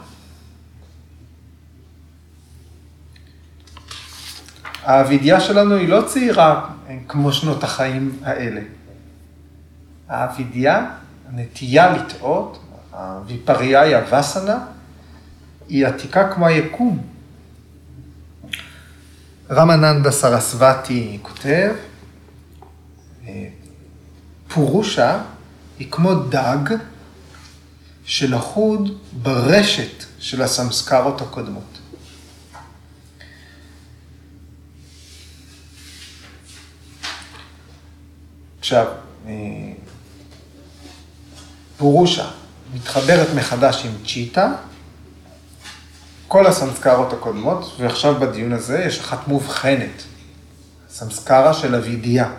האבידיה 4.85 5.41
שלנו 5.41 5.75
היא 5.75 5.89
לא 5.89 6.03
צעירה 6.07 6.71
כמו 7.09 7.33
שנות 7.33 7.65
החיים 7.65 8.19
האלה. 8.25 8.61
האבידיה, 10.09 10.87
הנטייה 11.29 11.93
לטעות, 11.93 12.59
הוויפריאיה 12.93 14.19
וסנה, 14.21 14.59
היא 15.69 15.87
עתיקה 15.87 16.33
כמו 16.33 16.47
היקום. 16.47 17.07
רמננדה 19.51 20.11
סרסבתי 20.11 21.19
כותב, 21.23 21.73
פורושה 24.49 25.21
היא 25.79 25.91
כמו 25.91 26.15
דג 26.15 26.77
שלחוד 28.05 28.99
ברשת 29.23 30.05
של 30.19 30.43
הסמסקרות 30.43 31.21
הקודמות. 31.21 31.72
עכשיו, 38.63 38.87
אה, 39.27 39.33
פורושה 41.77 42.31
מתחברת 42.75 43.29
מחדש 43.37 43.87
עם 43.87 43.93
צ'יטה, 44.07 44.55
כל 46.29 46.47
הסמסקרות 46.47 47.13
הקודמות, 47.13 47.77
ועכשיו 47.79 48.15
בדיון 48.21 48.53
הזה 48.53 48.85
יש 48.87 49.01
אחת 49.01 49.29
מובחנת, 49.29 50.03
סמסקרה 50.89 51.55
של 51.55 51.75
אבידיה, 51.75 52.33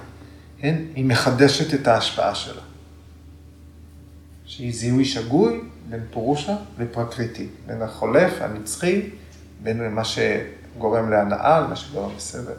כן? 0.60 0.76
היא 0.96 1.06
מחדשת 1.06 1.74
את 1.74 1.88
ההשפעה 1.88 2.36
שלה. 2.36 2.62
שהיא 4.46 4.74
זיהוי 4.74 5.06
שגוי 5.06 5.62
בין 5.90 6.02
פורושה 6.12 6.56
לפרקריטי, 6.80 7.48
בין 7.68 7.82
החולף, 7.82 8.34
הנצחי, 8.42 9.10
בין 9.64 9.94
מה 9.96 10.02
שגורם 10.06 11.10
להנאה 11.10 11.60
למה 11.60 11.76
שגורם 11.76 12.12
לסבל, 12.18 12.54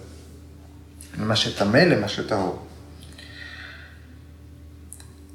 למה 1.18 1.36
שטמא 1.36 1.78
למה 1.78 2.08
שטהור. 2.08 2.64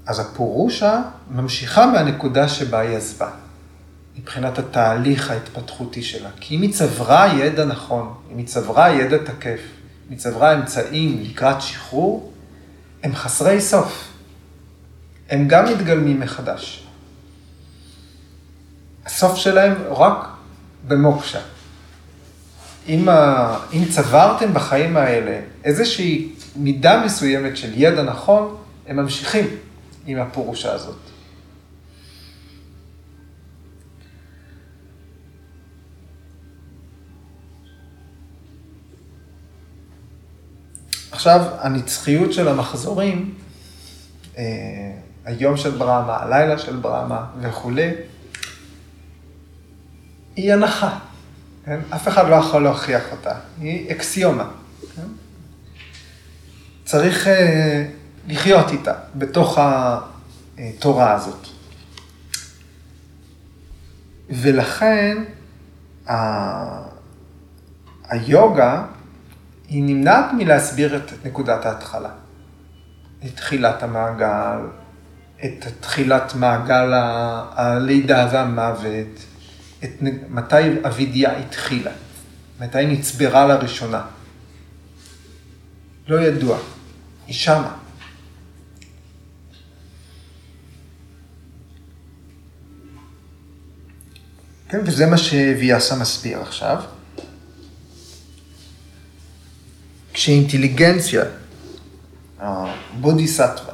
אז 0.09 0.19
הפורושה 0.19 1.01
ממשיכה 1.31 1.85
מהנקודה 1.85 2.49
שבה 2.49 2.79
היא 2.79 2.97
עזבה, 2.97 3.29
מבחינת 4.19 4.59
התהליך 4.59 5.31
ההתפתחותי 5.31 6.03
שלה. 6.03 6.29
כי 6.39 6.55
אם 6.55 6.61
היא 6.61 6.73
צברה 6.73 7.33
ידע 7.33 7.65
נכון, 7.65 8.13
אם 8.31 8.37
היא 8.37 8.47
צברה 8.47 8.89
ידע 8.89 9.17
תקף, 9.17 9.59
אם 10.07 10.09
היא 10.09 10.17
צברה 10.17 10.53
אמצעים 10.53 11.23
לקראת 11.23 11.61
שחרור, 11.61 12.31
הם 13.03 13.15
חסרי 13.15 13.61
סוף. 13.61 14.07
הם 15.29 15.47
גם 15.47 15.65
מתגלמים 15.65 16.19
מחדש. 16.19 16.87
הסוף 19.05 19.35
שלהם 19.35 19.75
רק 19.89 20.27
במוקשה. 20.87 21.41
אם, 22.87 23.09
ה... 23.09 23.57
אם 23.73 23.85
צברתם 23.89 24.53
בחיים 24.53 24.97
האלה 24.97 25.39
איזושהי 25.63 26.31
מידה 26.55 27.03
מסוימת 27.05 27.57
של 27.57 27.71
ידע 27.75 28.03
נכון, 28.03 28.57
הם 28.87 28.95
ממשיכים 28.95 29.45
עם 30.05 30.19
הפורושה 30.19 30.73
הזאת. 30.73 30.97
עכשיו, 41.11 41.41
הנצחיות 41.59 42.33
של 42.33 42.47
המחזורים, 42.47 43.33
אה, 44.37 44.43
היום 45.25 45.57
של 45.57 45.71
ברמה, 45.71 46.17
הלילה 46.17 46.57
של 46.57 46.75
ברמה 46.75 47.25
וכולי, 47.41 47.91
היא 50.35 50.53
הנחה. 50.53 50.99
כן? 51.65 51.79
אף 51.89 52.07
אחד 52.07 52.29
לא 52.29 52.35
יכול 52.35 52.63
להוכיח 52.63 53.03
אותה, 53.11 53.35
היא 53.61 53.91
אקסיומה. 53.91 54.47
כן? 54.95 55.01
צריך 56.85 57.27
uh, 57.27 57.29
לחיות 58.29 58.69
איתה 58.71 58.93
בתוך 59.15 59.57
התורה 59.61 61.13
הזאת. 61.13 61.47
ולכן 64.29 65.23
ה... 66.09 66.13
היוגה 68.09 68.85
היא 69.67 69.83
נמנעת 69.83 70.25
מלהסביר 70.37 70.97
את 70.97 71.25
נקודת 71.25 71.65
ההתחלה. 71.65 72.09
את 73.25 73.35
תחילת 73.35 73.83
המעגל, 73.83 74.59
את 75.45 75.65
תחילת 75.79 76.35
מעגל 76.35 76.93
הלידה 77.51 78.27
והמוות, 78.31 79.25
את 79.83 79.89
מתי 80.29 80.85
אבידיה 80.87 81.37
התחילה, 81.37 81.91
מתי 82.59 82.85
נצברה 82.85 83.47
לראשונה. 83.47 84.05
לא 86.07 86.19
ידוע, 86.19 86.57
היא 87.27 87.35
שמה. 87.35 87.75
כן, 94.69 94.79
וזה 94.85 95.05
מה 95.05 95.17
שוויאסה 95.17 95.95
מסביר 95.95 96.41
עכשיו. 96.41 96.83
כשאינטליגנציה, 100.13 101.23
הבודיסטווה, 102.39 103.73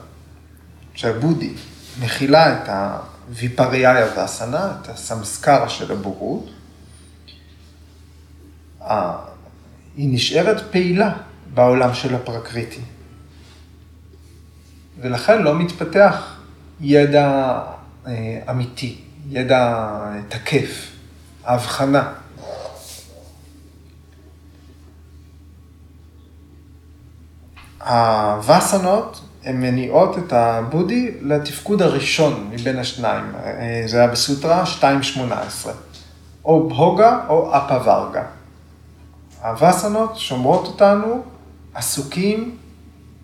שהבודי 0.94 1.54
מכילה 2.02 2.54
את 2.54 2.70
הוויפריאיה 2.70 4.08
והסנה, 4.18 4.78
את 4.82 4.90
הסמסקרה 4.90 5.70
של 5.70 5.92
הבורות, 5.92 6.50
היא 9.98 10.10
נשארת 10.14 10.72
פעילה 10.72 11.18
בעולם 11.54 11.94
של 11.94 12.16
הפרקריטי. 12.16 12.82
ולכן 15.02 15.42
לא 15.42 15.60
מתפתח 15.60 16.36
ידע 16.82 17.60
אה, 18.08 18.40
אמיתי, 18.50 19.05
ידע 19.30 19.88
תקף, 20.30 20.92
ההבחנה. 21.44 22.14
הווסנות 27.86 29.22
הן 29.44 29.62
מניעות 29.62 30.18
את 30.18 30.34
הבודי 30.34 31.12
לתפקוד 31.22 31.82
הראשון 31.82 32.50
מבין 32.52 32.80
השניים. 32.80 33.36
אה, 33.36 33.84
זה 33.86 33.98
היה 33.98 34.08
בסוטרה 34.08 34.64
2.18. 34.80 35.70
או 36.46 36.70
בהוגה 36.70 37.20
או 37.30 37.52
אפווארגה. 37.58 38.24
הווסנות 39.42 40.18
שומרות 40.18 40.68
אותנו 40.68 41.24
עסוקים 41.74 42.58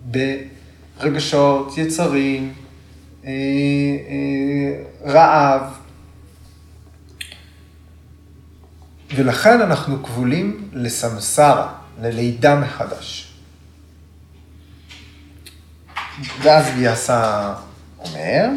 ברגשות, 0.04 1.78
יצרים, 1.78 2.52
אה, 3.24 3.30
אה, 3.30 5.12
רעב, 5.12 5.62
ולכן 9.14 9.60
אנחנו 9.60 10.02
כבולים 10.02 10.68
לסמסרה, 10.72 11.72
ללידה 12.00 12.56
מחדש. 12.56 13.32
ואז 16.42 16.66
ויאסה 16.76 17.54
אומר, 17.98 18.48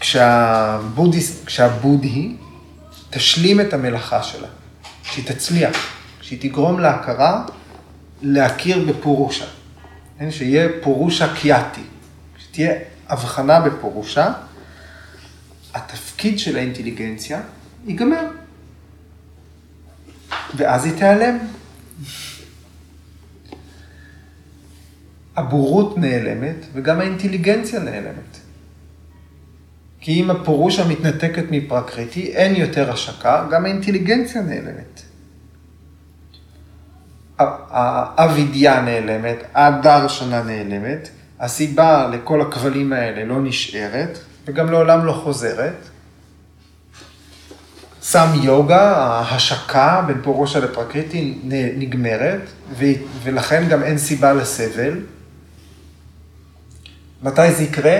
כשהבודיס, 0.00 1.44
כשהבודהי 1.44 2.36
תשלים 3.10 3.60
את 3.60 3.72
המלאכה 3.72 4.22
שלה, 4.22 4.48
שהיא 5.02 5.26
תצליח, 5.26 5.76
שהיא 6.20 6.40
תגרום 6.40 6.80
להכרה, 6.80 7.44
להכיר 8.22 8.84
בפורושה, 8.88 9.44
כן? 10.18 10.30
שיהיה 10.30 10.68
פורושה 10.82 11.34
קיאטי, 11.34 11.82
שתהיה 12.38 12.72
הבחנה 13.08 13.60
בפורושה, 13.60 14.32
התפקיד 16.20 16.38
של 16.38 16.56
האינטליגנציה 16.56 17.40
ייגמר, 17.86 18.28
ואז 20.56 20.84
היא 20.84 20.92
תיעלם. 20.98 21.38
הבורות 25.36 25.98
נעלמת 25.98 26.56
וגם 26.72 27.00
האינטליגנציה 27.00 27.80
נעלמת. 27.80 28.36
כי 30.00 30.20
אם 30.20 30.30
הפורושה 30.30 30.88
מתנתקת 30.88 31.44
מפרקריטי, 31.50 32.26
אין 32.26 32.56
יותר 32.56 32.92
השקה, 32.92 33.46
גם 33.50 33.64
האינטליגנציה 33.64 34.42
נעלמת. 34.42 35.02
האבידיה 37.38 38.82
נעלמת, 38.82 39.38
הדרשנה 39.54 40.42
נעלמת, 40.42 41.08
הסיבה 41.38 42.08
לכל 42.12 42.40
הכבלים 42.40 42.92
האלה 42.92 43.24
לא 43.24 43.42
נשארת, 43.42 44.18
וגם 44.46 44.70
לעולם 44.70 45.04
לא 45.04 45.12
חוזרת. 45.12 45.89
סם 48.10 48.28
יוגה, 48.42 48.96
ההשקה 48.96 50.02
בין 50.06 50.20
פורושה 50.22 50.58
לפרקריטי 50.58 51.38
נגמרת, 51.76 52.40
ולכן 53.22 53.68
גם 53.68 53.82
אין 53.82 53.98
סיבה 53.98 54.32
לסבל. 54.32 55.00
מתי 57.22 57.52
זה 57.52 57.62
יקרה? 57.62 57.98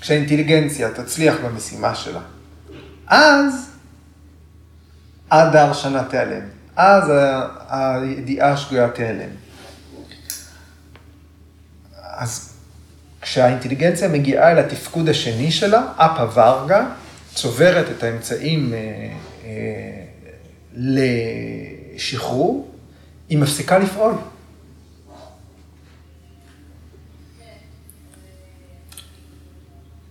כשהאינטליגנציה 0.00 0.90
תצליח 0.90 1.34
במשימה 1.44 1.94
שלה. 1.94 2.20
אז 3.06 3.70
הדר 5.30 5.72
שנה 5.72 6.04
תיעלם. 6.04 6.42
אז 6.76 7.12
הידיעה 7.68 8.52
השגויה 8.52 8.88
תיעלם. 8.88 9.30
אז 12.02 12.52
כשהאינטליגנציה 13.20 14.08
מגיעה 14.08 14.52
אל 14.52 14.58
התפקוד 14.58 15.08
השני 15.08 15.50
שלה, 15.50 15.82
אפה 15.96 16.40
ורגה, 16.40 16.86
צוברת 17.34 17.86
את 17.90 18.02
האמצעים 18.02 18.74
אה, 18.74 18.78
אה, 19.44 20.04
לשחרור, 21.96 22.70
היא 23.28 23.38
מפסיקה 23.38 23.78
לפעול. 23.78 24.12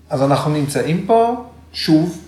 אז 0.10 0.22
אנחנו 0.22 0.52
נמצאים 0.52 1.06
פה, 1.08 1.46
שוב, 1.74 2.22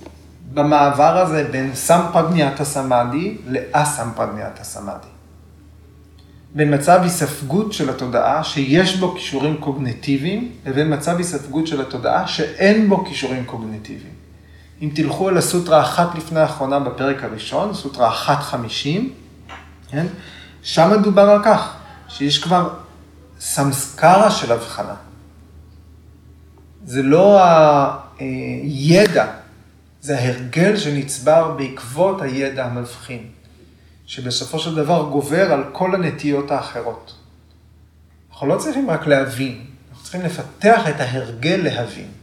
במעבר 0.53 1.17
הזה 1.17 1.43
בין 1.51 1.75
סמפרגניאטה 1.75 2.65
סמאדי 2.65 3.37
לאסמפרגניאטה 3.47 4.63
סמאדי. 4.63 5.07
בין 6.55 6.73
מצב 6.73 6.99
היספגות 7.03 7.73
של 7.73 7.89
התודעה 7.89 8.43
שיש 8.43 8.97
בו 8.97 9.15
כישורים 9.15 9.57
קוגנטיביים, 9.57 10.51
לבין 10.65 10.93
מצב 10.93 11.17
היספגות 11.17 11.67
של 11.67 11.81
התודעה 11.81 12.27
שאין 12.27 12.89
בו 12.89 13.05
כישורים 13.05 13.45
קוגנטיביים. 13.45 14.22
אם 14.83 14.89
תלכו 14.95 15.29
אל 15.29 15.37
הסוטרה 15.37 15.81
אחת 15.81 16.15
לפני 16.15 16.39
האחרונה 16.39 16.79
בפרק 16.79 17.23
הראשון, 17.23 17.73
סוטרה 17.73 18.09
אחת 18.09 18.39
חמישים, 18.39 19.13
כן? 19.89 20.05
שם 20.63 20.89
מדובר 20.99 21.29
על 21.29 21.43
כך 21.45 21.75
שיש 22.07 22.43
כבר 22.43 22.69
סמסקרה 23.39 24.31
של 24.31 24.51
הבחנה. 24.51 24.95
זה 26.85 27.03
לא 27.03 27.41
הידע, 28.19 29.25
זה 30.01 30.19
ההרגל 30.19 30.77
שנצבר 30.77 31.51
בעקבות 31.51 32.21
הידע 32.21 32.65
המבחין, 32.65 33.27
שבסופו 34.05 34.59
של 34.59 34.75
דבר 34.75 35.09
גובר 35.11 35.51
על 35.51 35.63
כל 35.71 35.95
הנטיות 35.95 36.51
האחרות. 36.51 37.13
אנחנו 38.31 38.47
לא 38.47 38.57
צריכים 38.57 38.89
רק 38.89 39.07
להבין, 39.07 39.65
אנחנו 39.89 40.03
צריכים 40.03 40.21
לפתח 40.21 40.89
את 40.89 40.99
ההרגל 40.99 41.59
להבין. 41.63 42.22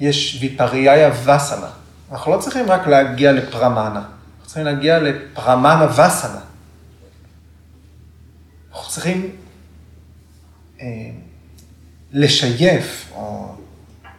יש 0.00 0.38
ויפריאיה 0.40 1.10
וסנה. 1.10 1.70
אנחנו 2.12 2.32
לא 2.32 2.38
צריכים 2.38 2.70
רק 2.70 2.86
להגיע 2.86 3.32
לפרמנה, 3.32 3.94
אנחנו 3.94 4.46
צריכים 4.46 4.64
להגיע 4.64 4.98
לפרמנה 4.98 5.86
וסנה. 5.92 6.40
אנחנו 8.72 8.90
צריכים 8.90 9.36
אה, 10.80 10.86
לשייף 12.12 13.12
או 13.14 13.54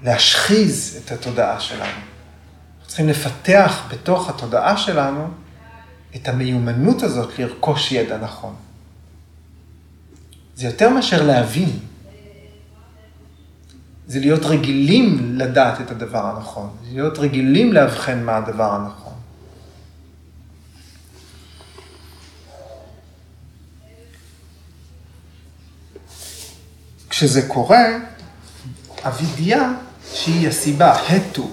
להשחיז 0.03 0.99
את 1.05 1.11
התודעה 1.11 1.59
שלנו. 1.59 1.83
אנחנו 1.83 2.87
צריכים 2.87 3.09
לפתח 3.09 3.87
בתוך 3.91 4.29
התודעה 4.29 4.77
שלנו 4.77 5.27
את 6.15 6.27
המיומנות 6.27 7.03
הזאת 7.03 7.39
לרכוש 7.39 7.91
ידע 7.91 8.17
נכון. 8.17 8.55
זה 10.55 10.67
יותר 10.67 10.89
מאשר 10.89 11.23
להבין. 11.23 11.79
זה 14.11 14.19
להיות 14.19 14.45
רגילים 14.45 15.35
לדעת 15.37 15.81
את 15.81 15.91
הדבר 15.91 16.25
הנכון, 16.25 16.69
זה 16.83 16.89
להיות 16.93 17.17
רגילים 17.17 17.73
לאבחן 17.73 18.23
מה 18.23 18.37
הדבר 18.37 18.71
הנכון. 18.73 19.13
כשזה 27.09 27.47
קורה, 27.47 27.85
אבידיה, 29.03 29.73
שהיא 30.13 30.47
הסיבה, 30.47 30.91
הטו, 30.91 31.51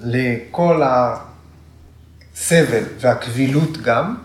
לכל 0.00 0.82
הסבל 2.34 2.84
והקבילות 3.00 3.76
גם, 3.76 4.16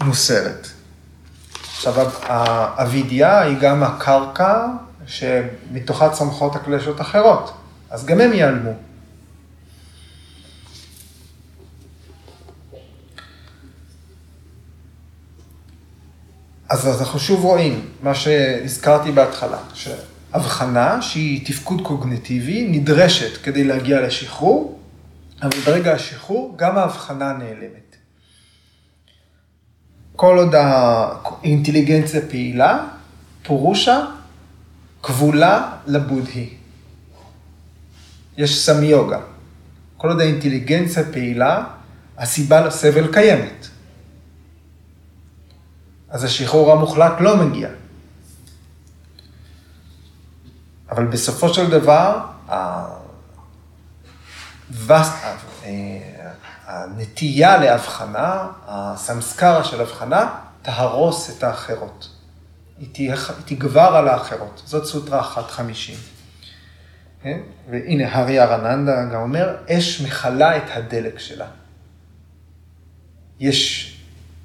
מוסרת. 0.00 0.68
עכשיו, 1.76 1.94
האבידיה 2.22 3.40
היא 3.40 3.58
גם 3.58 3.82
הקרקע 3.82 4.66
שמתוכה 5.06 6.10
צומחות 6.10 6.56
הקלשות 6.56 7.00
אחרות, 7.00 7.52
אז 7.90 8.06
גם 8.06 8.20
הם 8.20 8.32
ייעלמו. 8.32 8.72
אז 16.68 17.00
אנחנו 17.00 17.18
שוב 17.18 17.44
רואים 17.44 17.88
מה 18.02 18.14
שהזכרתי 18.14 19.12
בהתחלה, 19.12 19.58
שהבחנה 19.74 21.02
שהיא 21.02 21.46
תפקוד 21.46 21.80
קוגנטיבי 21.80 22.68
נדרשת 22.70 23.42
כדי 23.42 23.64
להגיע 23.64 24.00
לשחרור, 24.00 24.80
אבל 25.42 25.58
ברגע 25.66 25.92
השחרור 25.92 26.54
גם 26.56 26.78
ההבחנה 26.78 27.32
נעלמת. 27.32 27.96
כל 30.16 30.38
עוד 30.38 30.54
האינטליגנציה 30.54 32.20
פעילה, 32.28 32.86
פורושה 33.42 34.06
כבולה 35.06 35.72
לבודהי. 35.86 36.54
יש 38.36 38.64
סמיוגה. 38.66 39.20
כל 39.96 40.08
עוד 40.08 40.20
האינטליגנציה 40.20 41.12
פעילה, 41.12 41.64
הסיבה 42.18 42.60
לסבל 42.60 43.12
קיימת. 43.12 43.66
אז 46.08 46.24
השחרור 46.24 46.72
המוחלט 46.72 47.12
לא 47.20 47.36
מגיע. 47.36 47.68
אבל 50.90 51.06
בסופו 51.06 51.54
של 51.54 51.70
דבר, 51.70 52.20
הנטייה 56.66 57.56
להבחנה, 57.56 58.48
הסמסקרה 58.66 59.64
של 59.64 59.80
הבחנה, 59.80 60.34
תהרוס 60.62 61.30
את 61.30 61.42
האחרות. 61.44 62.15
היא 62.78 63.12
תגבר 63.44 63.80
על 63.80 64.08
האחרות. 64.08 64.62
זאת 64.64 64.84
סוטרה 64.84 65.20
150. 65.36 65.94
כן? 67.22 67.38
והנה, 67.70 68.12
הארי 68.12 68.40
ארננדה 68.40 69.04
גם 69.12 69.20
אומר, 69.20 69.56
אש 69.68 70.00
מכלה 70.00 70.56
את 70.56 70.62
הדלק 70.68 71.18
שלה. 71.18 71.46
יש, 73.40 73.92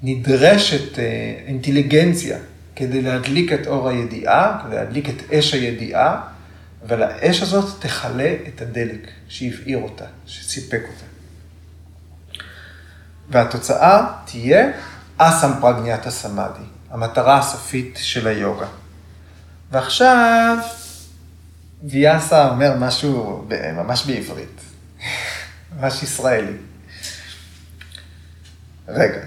נדרשת 0.02 0.98
אה, 0.98 1.04
אינטליגנציה 1.46 2.38
כדי 2.76 3.02
להדליק 3.02 3.52
את 3.52 3.66
אור 3.66 3.88
הידיעה, 3.88 4.62
כדי 4.64 4.76
להדליק 4.76 5.08
את 5.08 5.32
אש 5.32 5.54
הידיעה, 5.54 6.22
אבל 6.86 7.02
האש 7.02 7.42
הזאת 7.42 7.82
תכלה 7.82 8.34
את 8.48 8.60
הדלק 8.60 9.10
שהבעיר 9.28 9.78
אותה, 9.78 10.04
שסיפק 10.26 10.82
אותה. 10.82 11.04
והתוצאה 13.30 14.06
תהיה 14.24 14.70
אסם 15.16 15.52
פרגניאטה 15.60 16.10
סמאדי. 16.10 16.71
המטרה 16.92 17.38
הסופית 17.38 17.98
של 18.02 18.26
היוגה. 18.26 18.66
ועכשיו, 19.70 20.58
ויאסה 21.82 22.48
אומר 22.48 22.76
משהו 22.78 23.44
ממש 23.76 24.06
בעברית, 24.06 24.60
ממש 25.76 26.02
ישראלי. 26.02 26.56
רגע, 28.88 29.20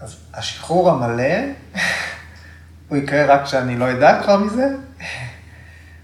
אז 0.00 0.16
השחרור 0.34 0.90
המלא, 0.90 1.34
הוא 2.88 2.98
יקרה 2.98 3.26
רק 3.26 3.44
כשאני 3.44 3.76
לא 3.76 3.90
אדע 3.90 4.22
כבר 4.22 4.36
מזה, 4.36 4.66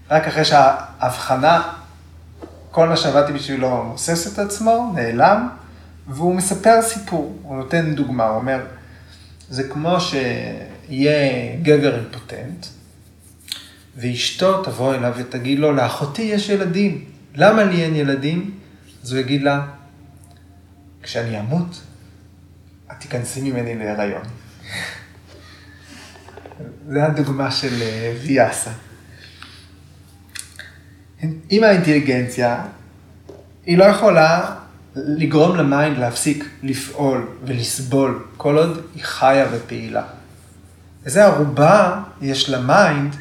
רק 0.09 0.27
אחרי 0.27 0.45
שההבחנה, 0.45 1.73
כל 2.71 2.89
מה 2.89 2.97
שעבדתי 2.97 3.33
בשבילו 3.33 3.83
מוסס 3.83 4.33
את 4.33 4.39
עצמו, 4.39 4.91
נעלם, 4.95 5.49
והוא 6.07 6.35
מספר 6.35 6.81
סיפור, 6.81 7.39
הוא 7.43 7.57
נותן 7.57 7.95
דוגמה, 7.95 8.25
הוא 8.25 8.35
אומר, 8.35 8.65
זה 9.49 9.63
כמו 9.63 9.97
שיהיה 10.01 11.55
גבר 11.61 11.99
אימפוטנט, 11.99 12.65
ואשתו 13.97 14.63
תבוא 14.63 14.95
אליו 14.95 15.13
ותגיד 15.17 15.59
לו, 15.59 15.71
לאחותי 15.71 16.21
יש 16.21 16.49
ילדים, 16.49 17.05
למה 17.35 17.63
לי 17.63 17.83
אין 17.83 17.95
ילדים? 17.95 18.57
אז 19.03 19.11
הוא 19.11 19.19
יגיד 19.19 19.43
לה, 19.43 19.65
כשאני 21.03 21.39
אמות, 21.39 21.81
את 22.91 22.95
תיכנסי 22.99 23.41
ממני 23.41 23.75
להיריון. 23.75 24.23
זה 26.91 27.05
הדוגמה 27.05 27.51
של 27.51 27.81
אה, 27.81 28.13
ויאסה. 28.21 28.71
עם 31.49 31.63
האינטליגנציה, 31.63 32.65
היא 33.65 33.77
לא 33.77 33.83
יכולה 33.83 34.55
לגרום 34.95 35.55
ל 35.55 35.63
mind 35.63 35.97
להפסיק 35.97 36.49
לפעול 36.63 37.27
ולסבול 37.45 38.25
כל 38.37 38.57
עוד 38.57 38.81
היא 38.95 39.03
חיה 39.03 39.47
ופעילה. 39.51 40.03
איזה 41.05 41.25
ערובה 41.25 42.01
יש 42.21 42.49
ל 42.49 42.62
mind 42.62 43.15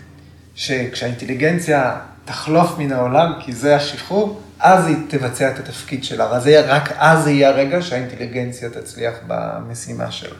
שכשהאינטליגנציה 0.54 2.00
תחלוף 2.24 2.78
מן 2.78 2.92
העולם, 2.92 3.32
כי 3.40 3.52
זה 3.52 3.76
השחרור, 3.76 4.42
אז 4.60 4.86
היא 4.86 4.96
תבצע 5.08 5.50
את 5.50 5.58
התפקיד 5.58 6.04
שלה. 6.04 6.30
אז 6.30 6.46
רק 6.46 6.92
אז 6.96 7.26
יהיה 7.26 7.48
הרגע 7.48 7.82
שהאינטליגנציה 7.82 8.70
תצליח 8.70 9.14
במשימה 9.26 10.10
שלה. 10.10 10.36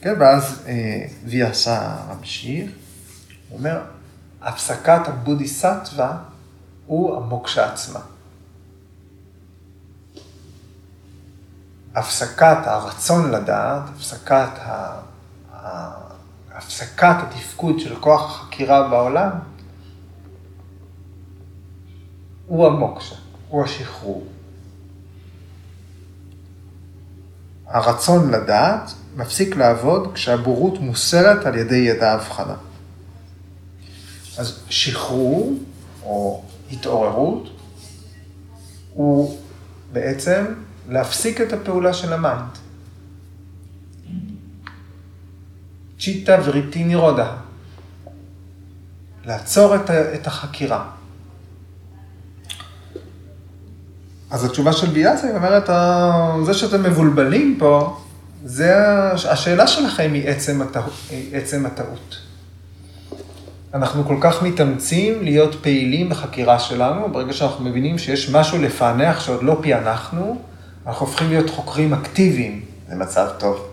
כן, 0.00 0.14
ואז 0.18 0.62
אה, 0.66 1.04
ויאסה 1.24 1.96
ממשיך, 2.08 2.70
הוא 3.48 3.58
אומר, 3.58 3.78
הפסקת 4.42 5.08
הבודיסטווה 5.08 6.16
הוא 6.86 7.16
המוקשה 7.16 7.72
עצמה. 7.72 8.00
הפסקת 11.98 12.56
הרצון 12.64 13.30
לדעת, 13.30 13.82
הפסקת, 13.96 14.58
ה... 14.58 15.00
הפסקת 16.52 17.16
התפקוד 17.22 17.80
של 17.80 18.00
כוח 18.00 18.24
החקירה 18.24 18.88
בעולם, 18.88 19.30
הוא 22.46 22.66
המוקשה, 22.66 23.14
הוא 23.48 23.64
השחרור. 23.64 24.26
הרצון 27.66 28.30
לדעת 28.30 28.90
מפסיק 29.16 29.56
לעבוד 29.56 30.12
כשהבורות 30.14 30.80
מוסרת 30.80 31.46
על 31.46 31.54
ידי 31.56 31.76
ידע 31.76 32.12
הבחנה. 32.12 32.56
אז 34.38 34.60
שחרור 34.68 35.52
או 36.02 36.42
התעוררות 36.72 37.48
הוא 38.94 39.38
בעצם 39.92 40.44
להפסיק 40.88 41.40
את 41.40 41.52
הפעולה 41.52 41.92
של 41.92 42.12
ה 42.12 42.20
mind. 42.20 42.58
צ'יטה 46.00 46.36
וריטי 46.44 46.84
נירודה. 46.84 47.32
לעצור 49.24 49.76
את, 49.76 49.90
את 49.90 50.26
החקירה. 50.26 50.84
אז 54.30 54.44
התשובה 54.44 54.72
של 54.72 54.86
ויאסה, 54.86 55.26
היא 55.26 55.36
אומרת, 55.36 55.70
זה 56.46 56.54
שאתם 56.54 56.82
מבולבלים 56.82 57.56
פה, 57.58 58.00
זה, 58.44 58.74
השאלה 59.30 59.66
שלכם 59.66 60.10
היא 60.14 60.28
עצם, 60.28 60.62
הטע, 60.62 60.80
עצם 61.32 61.66
הטעות. 61.66 62.16
אנחנו 63.74 64.04
כל 64.04 64.16
כך 64.20 64.42
מתאמצים 64.42 65.22
להיות 65.22 65.62
פעילים 65.62 66.08
בחקירה 66.08 66.58
שלנו, 66.58 67.12
ברגע 67.12 67.32
שאנחנו 67.32 67.64
מבינים 67.64 67.98
שיש 67.98 68.30
משהו 68.30 68.58
לפענח 68.58 69.20
שעוד 69.20 69.42
לא 69.42 69.60
פענחנו, 69.62 70.42
אנחנו 70.88 71.06
הופכים 71.06 71.28
להיות 71.28 71.50
חוקרים 71.50 71.94
אקטיביים, 71.94 72.60
זה 72.88 72.94
מצב 72.96 73.28
טוב. 73.38 73.66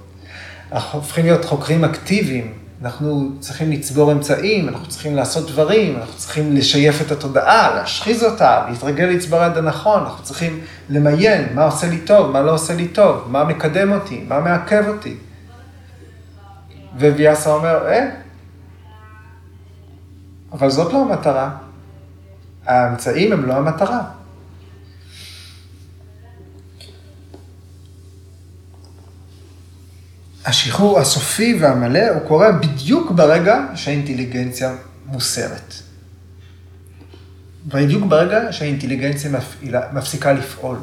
אנחנו 0.72 1.00
הופכים 1.00 1.26
להיות 1.26 1.46
חוקרים 1.46 1.84
אקטיביים, 1.84 2.54
אנחנו 2.82 3.32
צריכים 3.40 3.72
לצבור 3.72 4.12
אמצעים, 4.12 4.70
אנחנו 4.70 4.88
צריכים 4.88 5.16
לעשות 5.16 5.52
דברים, 5.52 5.96
אנחנו 5.96 6.14
צריכים 6.18 6.56
לשייף 6.56 7.02
את 7.02 7.12
התודעה, 7.12 7.76
להשחיז 7.76 8.24
אותה, 8.24 8.66
להתרגל 8.70 9.06
לצבור 9.06 9.44
יד 9.44 9.58
הנכון, 9.58 10.00
אנחנו 10.00 10.24
צריכים 10.24 10.62
למיין 10.90 11.56
מה 11.56 11.66
עושה 11.66 11.88
לי 11.88 11.98
טוב, 11.98 12.32
מה 12.32 12.42
לא 12.42 12.54
עושה 12.54 12.76
לי 12.76 12.88
טוב, 12.88 13.28
מה 13.28 13.44
מקדם 13.44 13.92
אותי, 13.92 14.26
מה 14.28 14.40
מעכב 14.40 14.84
אותי. 14.88 15.16
וויאסה 17.00 17.50
אומר, 17.54 17.88
אה, 17.88 18.10
אבל 20.52 20.70
זאת 20.70 20.94
לא 20.94 21.02
המטרה. 21.02 21.50
האמצעים 22.66 23.34
הם 23.34 23.46
לא 23.46 23.54
המטרה. 23.54 24.15
השחרור 30.46 31.00
הסופי 31.00 31.58
והמלא 31.62 32.10
הוא 32.14 32.28
קורה 32.28 32.52
בדיוק 32.52 33.12
ברגע 33.12 33.66
שהאינטליגנציה 33.76 34.76
מוסרת. 35.06 35.74
בדיוק 37.66 38.04
ברגע 38.06 38.54
שהאינטליגנציה 38.54 39.32
מפעילה, 39.32 39.82
מפסיקה 39.94 40.34
לפעול. 40.34 40.78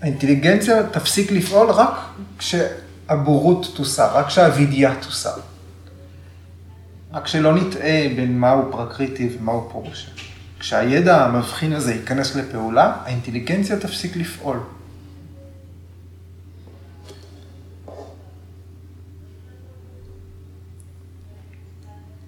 האינטליגנציה 0.00 0.82
תפסיק 0.90 1.32
לפעול 1.32 1.70
רק 1.70 1.94
כשהבורות 2.38 3.72
תוסר, 3.76 4.16
רק 4.16 4.26
כשהווידיה 4.26 4.94
תוסר. 5.00 5.36
רק 7.12 7.26
שלא 7.26 7.54
נטעה 7.54 8.08
בין 8.16 8.38
מהו 8.38 8.72
פרקריטי 8.72 9.28
ומהו 9.38 9.68
פרושה. 9.72 10.08
כשהידע 10.62 11.24
המבחין 11.24 11.72
הזה 11.72 11.94
ייכנס 11.94 12.34
לפעולה, 12.36 12.96
האינטליגנציה 13.04 13.78
תפסיק 13.78 14.16
לפעול. 14.16 14.60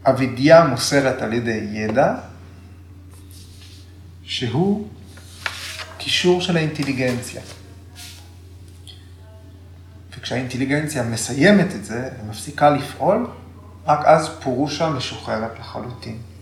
אבידיה 0.05 0.64
מוסרת 0.64 1.22
על 1.22 1.32
ידי 1.32 1.68
ידע, 1.72 2.14
שהוא 4.22 4.89
קישור 5.99 6.41
של 6.41 6.57
האינטליגנציה. 6.57 7.43
וכשהאינטליגנציה 10.18 11.03
מסיימת 11.03 11.74
את 11.74 11.85
זה 11.85 12.11
ומפסיקה 12.20 12.70
לפעול, 12.70 13.26
רק 13.87 14.05
אז 14.05 14.28
פורושה 14.43 14.91
משוחררת 14.91 15.59
לחלוטין. 15.59 16.34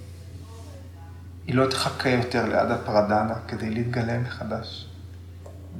היא 1.46 1.54
לא 1.54 1.66
תחכה 1.70 2.08
יותר 2.08 2.44
ליד 2.44 2.70
הפרדנה 2.70 3.34
כדי 3.48 3.70
להתגלם 3.70 4.22
מחדש. 4.22 4.86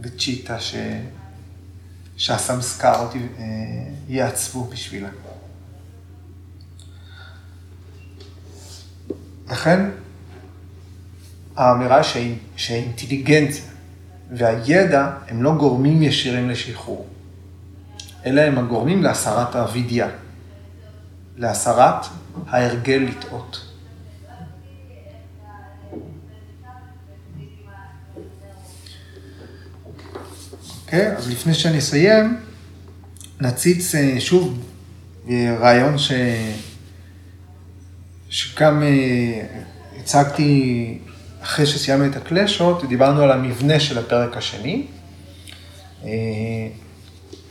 וצ'יטה 0.01 0.61
ש... 0.61 0.75
שהסמסקרות 2.17 3.15
אה, 3.15 3.43
יעצבו 4.09 4.65
בשבילה. 4.65 5.09
לכן 9.51 9.91
האמירה 11.57 12.01
שהאינטליגנציה 12.57 13.65
והידע 14.31 15.11
הם 15.29 15.43
לא 15.43 15.55
גורמים 15.57 16.03
ישירים 16.03 16.51
לשחרור, 16.51 17.07
אלא 18.27 18.41
הם 18.41 18.59
הגורמים 18.59 19.03
להסרת 19.03 19.55
האבידיה, 19.55 20.09
להסרת 21.37 22.07
ההרגל 22.49 23.09
לטעות. 23.09 23.72
אוקיי? 30.93 31.17
אז 31.17 31.31
לפני 31.31 31.55
שאני 31.55 31.79
אסיים, 31.79 32.41
נציץ 33.41 33.95
אה, 33.95 34.21
שוב 34.21 34.59
רעיון 35.61 35.99
ש... 35.99 36.13
שגם 38.29 38.83
אה, 38.83 39.43
הצגתי 40.01 40.99
אחרי 41.43 41.67
שסיימנו 41.67 42.07
את 42.07 42.17
הקלשות, 42.17 42.85
דיברנו 42.85 43.23
על 43.23 43.31
המבנה 43.31 43.81
של 43.81 43.99
הפרק 43.99 44.37
השני, 44.37 44.87
אה, 46.05 46.11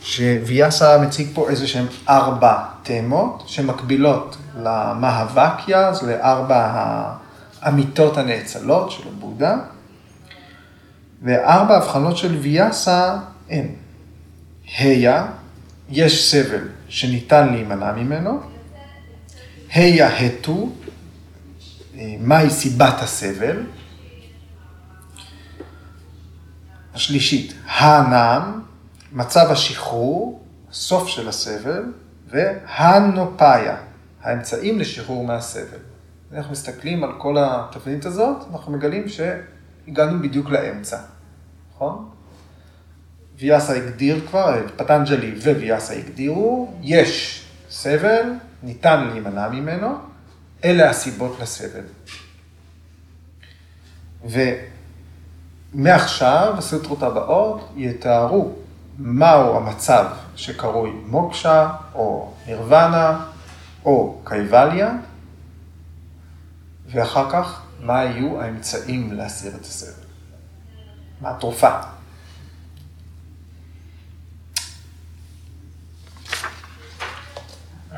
שוויאסה 0.02 0.98
מציג 0.98 1.28
פה 1.34 1.50
איזה 1.50 1.66
שהם 1.66 1.86
ארבע 2.08 2.64
תאמות 2.82 3.44
שמקבילות 3.46 4.36
למאהבקיה, 4.56 5.88
אז 5.88 6.02
לארבע 6.02 6.68
האמיתות 7.62 8.18
הנאצלות 8.18 8.90
של 8.90 9.08
הבודה, 9.08 9.56
וארבע 11.22 11.76
הבחנות 11.76 12.16
של 12.16 12.36
ויאסה 12.36 13.18
אין. 13.52 13.74
היה, 14.78 15.26
יש 15.88 16.30
סבל 16.30 16.68
שניתן 16.88 17.52
להימנע 17.52 17.92
ממנו. 17.92 18.40
היה 19.74 20.18
התו, 20.18 20.70
אה, 21.94 22.14
מהי 22.20 22.50
סיבת 22.50 22.94
הסבל. 23.00 23.66
השלישית, 26.94 27.54
הנעם, 27.66 28.62
מצב 29.12 29.46
השחרור, 29.50 30.44
סוף 30.72 31.08
של 31.08 31.28
הסבל, 31.28 31.92
והנופאיה, 32.28 33.76
האמצעים 34.22 34.78
לשחרור 34.78 35.24
מהסבל. 35.24 35.78
אנחנו 36.32 36.52
מסתכלים 36.52 37.04
על 37.04 37.12
כל 37.18 37.36
התבנית 37.40 38.04
הזאת, 38.04 38.36
אנחנו 38.52 38.72
מגלים 38.72 39.04
שהגענו 39.08 40.22
בדיוק 40.22 40.50
לאמצע, 40.50 40.98
נכון? 41.74 42.11
ויאסה 43.42 43.76
הגדיר 43.76 44.26
כבר, 44.26 44.54
פטנג'לי 44.76 45.34
וויאסה 45.38 45.94
הגדירו, 45.94 46.74
יש 46.82 47.44
סבל, 47.70 48.32
ניתן 48.62 49.04
להימנע 49.04 49.48
ממנו, 49.48 49.98
אלה 50.64 50.90
הסיבות 50.90 51.36
לסבל. 51.40 51.84
מעכשיו 55.74 56.54
הסוטרות 56.58 57.02
הבאות 57.02 57.72
יתארו 57.76 58.52
מהו 58.98 59.56
המצב 59.56 60.06
שקרוי 60.36 60.90
מוקשה 61.06 61.70
או 61.94 62.32
נירוונה 62.46 63.26
או 63.84 64.20
קייבליה, 64.24 64.92
ואחר 66.86 67.30
כך 67.30 67.62
מה 67.80 68.04
יהיו 68.04 68.40
האמצעים 68.40 69.12
להסיר 69.12 69.52
את 69.56 69.60
הסבל. 69.60 70.06
מה 71.20 71.30
התרופה. 71.30 72.01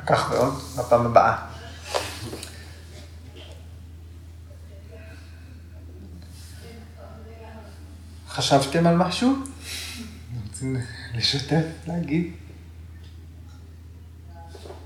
לקח 0.05 0.31
מאוד, 0.31 0.55
בפעם 0.79 1.07
הבאה. 1.07 1.37
חשבתם 8.29 8.87
על 8.87 8.97
משהו? 8.97 9.37
רוצים 10.47 10.77
לשתף, 11.15 11.65
להגיד? 11.87 12.33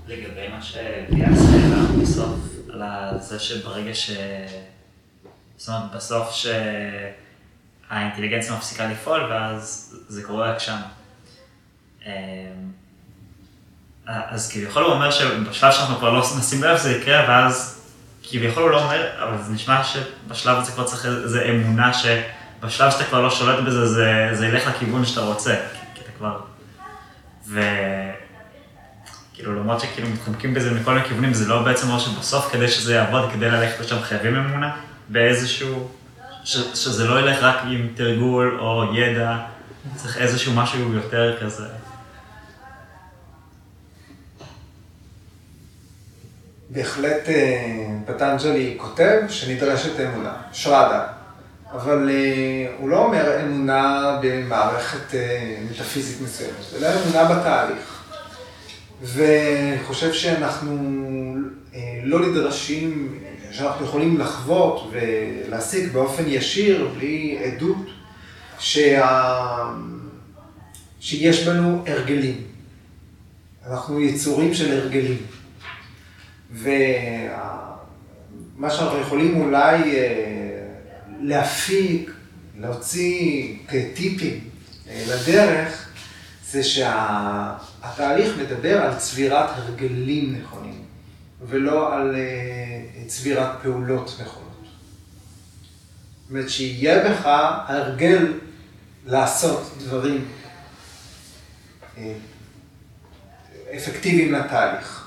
לגבי 0.07 0.47
מה 0.47 0.61
שליאס 0.61 1.39
העלה 1.53 2.01
בסוף, 2.01 2.39
על 2.73 3.19
זה 3.21 3.39
שברגע 3.39 3.93
ש... 3.93 4.11
זאת 5.57 5.69
אומרת, 5.69 5.91
בסוף 5.95 6.31
שהאינטליגנציה 7.89 8.55
מפסיקה 8.55 8.87
לפעול, 8.87 9.23
ואז 9.31 9.95
זה 10.07 10.23
קורה 10.23 10.51
רק 10.51 10.59
שם. 10.59 10.79
אמ, 14.09 14.13
אז 14.29 14.51
כביכול 14.51 14.83
הוא 14.83 14.93
אומר 14.93 15.11
שבשלב 15.11 15.71
שאנחנו 15.71 15.97
כבר 15.97 16.09
לא 16.09 16.23
נשים 16.37 16.63
לב 16.63 16.77
זה 16.77 16.91
יקרה, 16.91 17.25
ואז 17.27 17.81
כביכול 18.23 18.63
הוא 18.63 18.71
לא 18.71 18.83
אומר, 18.83 19.07
אבל 19.23 19.43
זה 19.43 19.53
נשמע 19.53 19.81
שבשלב 19.83 20.57
הזה 20.57 20.71
כבר 20.71 20.83
צריך 20.83 21.05
איזו 21.05 21.39
אמונה 21.49 21.91
שבשלב 21.93 22.91
שאתה 22.91 23.03
כבר 23.03 23.21
לא 23.21 23.29
שולט 23.29 23.63
בזה, 23.63 23.87
זה, 23.87 24.29
זה 24.33 24.47
ילך 24.47 24.67
לכיוון 24.67 25.05
שאתה 25.05 25.21
רוצה, 25.21 25.55
כי 25.95 26.01
אתה 26.01 26.11
כבר... 26.17 26.39
ו... 27.47 27.61
כאילו, 29.33 29.55
למרות 29.59 29.79
שכאילו 29.79 30.09
מתחמקים 30.09 30.53
בזה 30.53 30.71
מכל 30.71 30.93
מיני 30.93 31.05
כיוונים, 31.05 31.33
זה 31.33 31.47
לא 31.47 31.61
בעצם 31.61 31.87
אומר 31.87 31.99
שבסוף 31.99 32.51
כדי 32.51 32.67
שזה 32.67 32.93
יעבוד, 32.93 33.31
כדי 33.33 33.49
ללכת 33.49 33.79
לשם 33.79 34.01
חייבים 34.01 34.35
אמונה 34.35 34.75
באיזשהו... 35.09 35.89
ש, 36.43 36.57
שזה 36.57 37.07
לא 37.07 37.19
ילך 37.19 37.43
רק 37.43 37.55
עם 37.69 37.87
תרגול 37.95 38.57
או 38.59 38.95
ידע, 38.95 39.37
צריך 39.95 40.17
איזשהו 40.17 40.53
משהו 40.53 40.93
יותר 40.93 41.37
כזה. 41.41 41.67
בהחלט 46.69 47.29
אה, 47.29 47.87
פטנג'לי 48.05 48.73
כותב 48.77 49.21
שנדרשת 49.29 49.99
אמונה, 49.99 50.33
שרדה, 50.51 51.07
אבל 51.71 52.09
אה, 52.09 52.71
הוא 52.77 52.89
לא 52.89 53.05
אומר 53.05 53.41
אמונה 53.41 54.17
במערכת 54.21 55.15
אה, 55.15 55.57
מטאפיזית 55.71 56.21
מסוימת, 56.21 56.53
אלא 56.77 56.87
אמונה 56.87 57.23
בתהליך. 57.23 58.03
ואני 59.01 59.83
חושב 59.87 60.13
שאנחנו 60.13 60.95
לא 62.03 62.27
נדרשים, 62.27 63.19
שאנחנו 63.51 63.85
יכולים 63.85 64.19
לחוות 64.19 64.91
ולהשיג 64.91 65.93
באופן 65.93 66.23
ישיר, 66.27 66.89
בלי 66.95 67.39
עדות, 67.43 67.85
שה... 68.59 69.73
שיש 70.99 71.47
בנו 71.47 71.83
הרגלים. 71.87 72.41
אנחנו 73.67 74.01
יצורים 74.01 74.53
של 74.53 74.71
הרגלים. 74.79 75.17
ומה 76.51 77.77
שאנחנו 78.69 78.99
יכולים 78.99 79.41
אולי 79.41 79.97
אה, 79.97 80.67
להפיק, 81.21 82.11
להוציא 82.59 83.55
כטיפים 83.67 84.39
אה, 84.89 85.05
לדרך, 85.07 85.89
זה 86.51 86.63
שהתהליך 86.63 88.37
מדבר 88.37 88.81
על 88.81 88.95
צבירת 88.95 89.49
הרגלים 89.49 90.35
נכונים, 90.41 90.83
ולא 91.47 91.93
על 91.95 92.15
אה, 92.15 93.05
צבירת 93.07 93.49
פעולות 93.61 94.17
נכונות. 94.21 94.49
זאת 96.21 96.29
אומרת, 96.29 96.49
שיהיה 96.49 97.09
בך 97.09 97.21
הרגל 97.67 98.33
לעשות 99.05 99.73
דברים 99.79 100.25
אפקטיביים 103.75 104.33
לתהליך. 104.33 104.98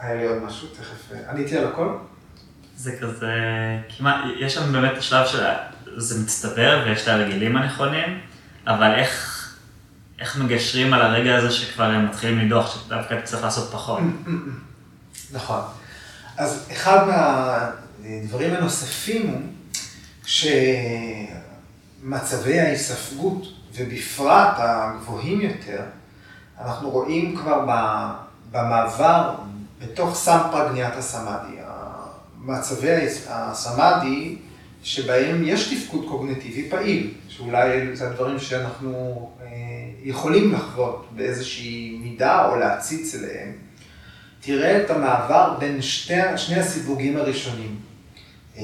היה 0.00 0.14
לי 0.14 0.26
עוד 0.26 0.42
משהו, 0.42 0.68
תכף, 0.68 1.12
אה, 1.12 1.30
עניתי 1.30 1.58
על 1.58 1.66
הכל? 1.66 1.96
זה 2.76 2.96
כזה, 3.00 3.32
כמעט, 3.96 4.24
יש 4.38 4.54
שם 4.54 4.72
באמת 4.72 4.92
את 4.92 4.98
השלב 4.98 5.26
שזה 5.26 6.22
מצטבר 6.22 6.82
ויש 6.86 7.02
את 7.02 7.08
הרגלים 7.08 7.56
הנכונים, 7.56 8.20
אבל 8.66 8.94
איך, 8.94 9.42
איך 10.18 10.36
מגשרים 10.38 10.92
על 10.92 11.02
הרגע 11.02 11.36
הזה 11.36 11.50
שכבר 11.50 11.84
הם 11.84 12.06
מתחילים 12.06 12.38
לדוח, 12.38 12.74
שדווקא 12.74 13.20
צריך 13.24 13.42
לעשות 13.42 13.72
פחות? 13.72 13.98
נכון. 15.32 15.60
אז 16.36 16.68
אחד 16.72 17.06
מהדברים 17.06 18.54
הנוספים 18.54 19.26
הוא 19.26 19.40
שמצבי 22.02 22.60
ההיספגות, 22.60 23.46
ובפרט 23.76 24.54
הגבוהים 24.56 25.40
יותר, 25.40 25.82
אנחנו 26.60 26.90
רואים 26.90 27.36
כבר 27.36 27.66
במעבר 28.50 29.34
בתוך 29.78 30.14
סמפרגניית 30.14 30.94
הסמאדי. 30.94 31.56
מצבי 32.38 32.90
הסמאדי 33.28 34.36
שבהם 34.82 35.42
יש 35.44 35.74
תפקוד 35.74 36.06
קוגנטיבי 36.08 36.70
פעיל, 36.70 37.14
שאולי 37.28 37.96
זה 37.96 38.08
הדברים 38.08 38.38
שאנחנו 38.38 39.30
אה, 39.42 39.46
יכולים 40.02 40.52
לחוות 40.52 41.08
באיזושהי 41.16 41.98
מידה 42.02 42.48
או 42.48 42.56
להציץ 42.56 43.14
אליהם, 43.14 43.52
תראה 44.40 44.84
את 44.84 44.90
המעבר 44.90 45.56
בין 45.58 45.82
שתי, 45.82 46.14
שני 46.36 46.60
הסיווגים 46.60 47.16
הראשונים. 47.16 47.76
אה, 48.58 48.62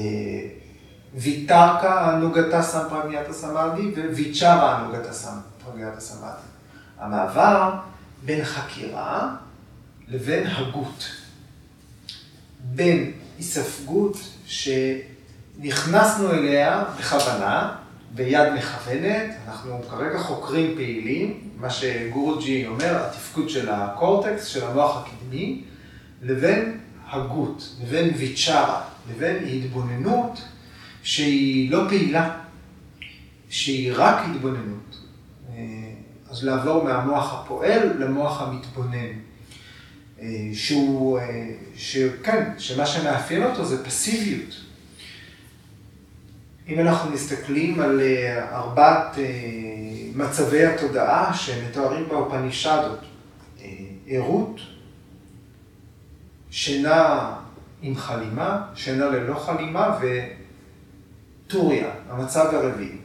ויתרקה 1.15 2.01
הנוגתה 2.01 2.61
סמפרגניית 2.61 3.29
הסמאדי 3.29 3.91
וויצ'רה 4.11 4.77
הנוגתה 4.77 5.13
סמפרגניית 5.13 5.97
הסמאדי. 5.97 6.47
המעבר 6.99 7.73
בין 8.25 8.45
חקירה 8.45 9.35
לבין 10.07 10.47
הגות. 10.47 11.05
בין 12.59 13.11
היספגות 13.37 14.17
שנכנסנו 14.45 16.31
אליה 16.31 16.83
בכוונה, 16.99 17.75
ביד 18.15 18.53
מכוונת, 18.53 19.35
אנחנו 19.47 19.81
כרגע 19.89 20.19
חוקרים 20.19 20.75
פעילים, 20.75 21.49
מה 21.57 21.69
שגורג'י 21.69 22.67
אומר, 22.67 23.05
התפקוד 23.05 23.49
של 23.49 23.69
הקורטקס, 23.69 24.45
של 24.45 24.65
המוח 24.65 24.97
הקדמי, 24.97 25.63
לבין 26.21 26.79
הגות, 27.09 27.75
לבין 27.81 28.13
ויצ'רה, 28.17 28.81
לבין 29.11 29.45
התבוננות 29.47 30.41
שהיא 31.03 31.71
לא 31.71 31.83
פעילה, 31.89 32.39
שהיא 33.49 33.93
רק 33.95 34.15
התבוננות. 34.29 34.97
אה, 35.49 35.63
אז 36.29 36.43
לעבור 36.43 36.83
מהמוח 36.83 37.33
הפועל 37.33 37.93
למוח 37.99 38.41
המתבונן. 38.41 39.13
אה, 40.21 40.49
שהוא, 40.53 41.19
אה, 41.19 41.49
שכן, 41.75 42.51
שמה 42.57 42.85
שמאפיין 42.85 43.43
אותו 43.43 43.65
זה 43.65 43.85
פסיביות. 43.85 44.55
אם 46.67 46.79
אנחנו 46.79 47.11
מסתכלים 47.11 47.79
על 47.79 48.01
אה, 48.01 48.55
ארבעת 48.55 49.17
מצבי 50.15 50.65
התודעה 50.65 51.33
שמתוארים 51.33 52.09
באופנישדות, 52.09 52.99
ערות, 54.07 54.59
שינה 56.51 57.33
עם 57.81 57.95
חלימה, 57.95 58.65
שינה 58.75 59.05
ללא 59.05 59.39
חלימה 59.39 59.99
וטוריה, 61.47 61.89
המצב 62.09 62.49
הרביעי. 62.53 62.97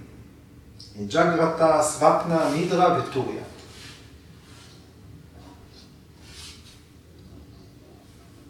ג'גרתה, 1.06 1.82
סוופנה, 1.82 2.50
מידרה 2.50 2.98
וטוריה. 2.98 3.47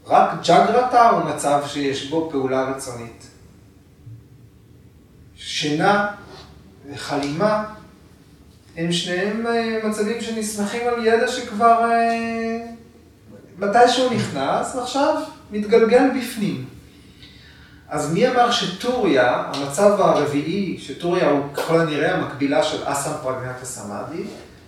רק 0.09 0.31
ג'גרתה 0.49 1.11
הוא 1.11 1.25
מצב 1.25 1.63
שיש 1.67 2.11
בו 2.11 2.29
פעולה 2.31 2.71
רצונית. 2.71 3.27
שינה 5.37 6.11
וחלימה 6.93 7.65
הם 8.77 8.93
שניהם 8.93 9.47
אה, 9.47 9.79
מצבים 9.85 10.21
שנסמכים 10.21 10.89
על 10.89 11.07
ידע 11.07 11.29
שכבר 11.29 11.91
אה, 11.91 12.59
מתי 13.59 13.89
שהוא 13.89 14.15
נכנס, 14.15 14.77
עכשיו 14.77 15.23
מתגלגל 15.51 16.11
בפנים. 16.19 16.65
אז 17.89 18.13
מי 18.13 18.29
אמר 18.29 18.51
שטוריה, 18.51 19.43
המצב 19.55 20.01
הרביעי, 20.01 20.79
שטוריה 20.79 21.31
הוא 21.31 21.55
ככל 21.55 21.81
הנראה 21.81 22.15
המקבילה 22.15 22.63
של 22.63 22.83
אסם 22.85 23.13
פרגנטה 23.23 23.65
סמאדי, 23.65 24.23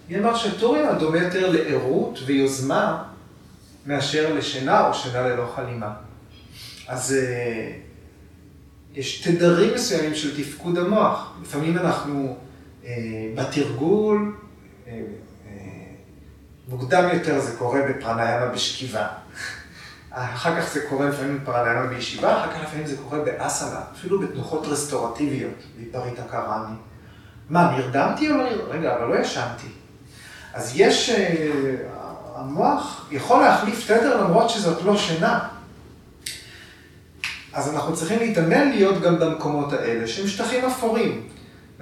מי 0.09 0.19
אמר 0.19 0.37
שטוריה 0.37 0.93
דומה 0.93 1.19
יותר 1.19 1.51
לערות 1.51 2.19
ויוזמה 2.27 3.03
מאשר 3.87 4.35
לשינה 4.35 4.87
או 4.87 4.95
שינה 4.95 5.21
ללא 5.21 5.53
חלימה. 5.57 5.93
אז 6.89 7.13
אה, 7.13 7.73
יש 8.95 9.29
תדרים 9.29 9.75
מסוימים 9.75 10.15
של 10.15 10.43
תפקוד 10.43 10.79
המוח. 10.79 11.33
לפעמים 11.43 11.79
אנחנו 11.79 12.37
אה, 12.85 12.93
בתרגול, 13.35 14.37
אה, 14.89 15.01
מוקדם 16.69 17.09
יותר 17.13 17.41
זה 17.41 17.57
קורה 17.57 17.81
בפרניאמה 17.89 18.47
בשכיבה. 18.47 19.09
אחר 20.11 20.61
כך 20.61 20.73
זה 20.73 20.81
קורה 20.89 21.09
לפעמים 21.09 21.39
בפרניאמה 21.43 21.87
בישיבה, 21.87 22.45
אחר 22.45 22.53
כך 22.53 22.63
לפעמים 22.63 22.87
זה 22.87 22.97
קורה 22.97 23.19
באסנה, 23.19 23.81
אפילו 23.93 24.21
בתנוחות 24.21 24.67
רסטורטיביות, 24.67 25.63
בפריטה 25.81 26.23
קראני. 26.23 26.75
מה, 27.49 27.77
נרדמתי 27.77 28.31
או 28.31 28.37
לא 28.37 28.45
נרדמתי? 28.45 28.79
רגע, 28.79 28.97
אבל 28.97 29.07
לא 29.07 29.21
ישנתי. 29.21 29.67
אז 30.55 30.73
יש, 30.75 31.11
המוח 32.41 33.07
יכול 33.11 33.43
להחליף 33.43 33.87
תדר 33.87 34.25
למרות 34.25 34.51
שזאת 34.51 34.83
לא 34.83 34.97
שינה. 34.97 35.49
אז 37.53 37.75
אנחנו 37.75 37.97
צריכים 37.97 38.19
להתאמן 38.19 38.69
להיות 38.69 39.03
גם 39.03 39.19
במקומות 39.19 39.73
האלה, 39.73 40.07
שהם 40.07 40.29
שטחים 40.29 40.65
אפורים. 40.65 41.27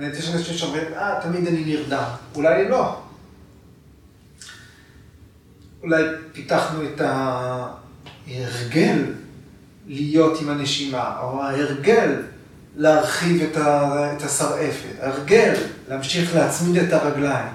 יש 0.00 0.34
אנשים 0.34 0.54
שאומרים, 0.54 0.84
אה, 0.96 1.20
תמיד 1.22 1.46
אני 1.46 1.64
נרדם. 1.64 2.04
אולי 2.34 2.68
לא. 2.68 3.00
אולי 5.82 6.04
פיתחנו 6.32 6.80
את 6.84 7.00
ההרגל 8.26 9.04
להיות 9.86 10.40
עם 10.40 10.48
הנשימה, 10.48 11.18
או 11.22 11.42
ההרגל 11.42 12.22
להרחיב 12.76 13.42
את, 13.42 13.56
את 13.56 14.22
השרעפת, 14.22 15.00
הרגל 15.00 15.54
להמשיך 15.88 16.34
להצמיד 16.34 16.82
את 16.82 16.92
הרגליים. 16.92 17.52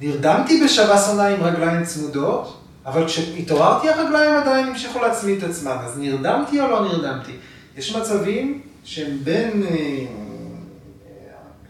נרדמתי 0.00 0.64
בשבסונה 0.64 1.26
עם 1.26 1.42
רגליים 1.42 1.84
צמודות, 1.84 2.60
אבל 2.86 3.06
כשהתעוררתי 3.06 3.88
הרגליים 3.88 4.34
עדיין 4.34 4.66
המשיכו 4.66 5.00
להצמיד 5.00 5.44
את 5.44 5.50
עצמם, 5.50 5.76
אז 5.84 5.98
נרדמתי 5.98 6.60
או 6.60 6.66
לא 6.66 6.82
נרדמתי? 6.84 7.32
יש 7.76 7.96
מצבים 7.96 8.60
שהם 8.84 9.18
בין, 9.24 9.62
אה, 9.70 10.06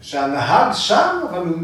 שהנהג 0.01 0.73
שם, 0.73 1.19
אבל 1.29 1.39
הוא 1.39 1.57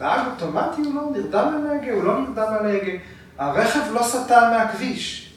נהג 0.00 0.20
אוטומטי, 0.26 0.82
הוא 0.82 0.94
לא 0.94 1.02
נרדם 1.12 1.54
על 1.56 1.70
ההגה, 1.70 1.92
הוא 1.92 2.04
לא 2.04 2.20
נרדם 2.20 2.54
על 2.60 2.66
ההגה. 2.66 2.92
הרכב 3.38 3.80
לא 3.92 4.02
סטה 4.02 4.50
מהכביש. 4.50 5.32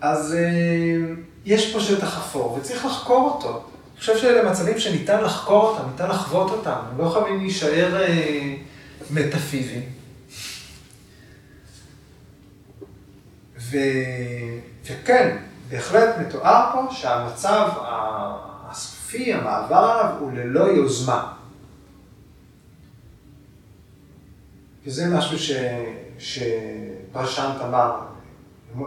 אז 0.00 0.34
אה, 0.34 1.14
יש 1.44 1.72
פה 1.72 1.80
שטח 1.80 2.18
אפור, 2.18 2.58
וצריך 2.60 2.86
לחקור 2.86 3.30
אותו. 3.30 3.50
אני 3.50 4.00
חושב 4.00 4.18
שאלה 4.18 4.50
מצבים 4.50 4.78
שניתן 4.78 5.24
לחקור 5.24 5.62
אותם, 5.62 5.82
ניתן 5.90 6.08
לחוות 6.08 6.50
אותם, 6.50 6.76
הם 6.92 7.04
לא 7.04 7.10
חייבים 7.10 7.40
להישאר 7.40 8.02
אה, 8.02 8.54
מטאפיזיים. 9.12 9.82
ו... 13.58 13.76
וכן, 14.84 15.36
בהחלט 15.68 16.18
מתואר 16.18 16.70
פה 16.72 16.94
שהמצב 16.94 17.68
הסופי, 18.70 19.34
המעבר 19.34 19.76
עליו, 19.76 20.14
הוא 20.20 20.32
ללא 20.32 20.60
יוזמה. 20.60 21.32
וזה 24.86 25.08
משהו 25.08 25.38
ש... 25.38 25.52
שפרשנט 26.18 27.60
אמר, 27.60 28.00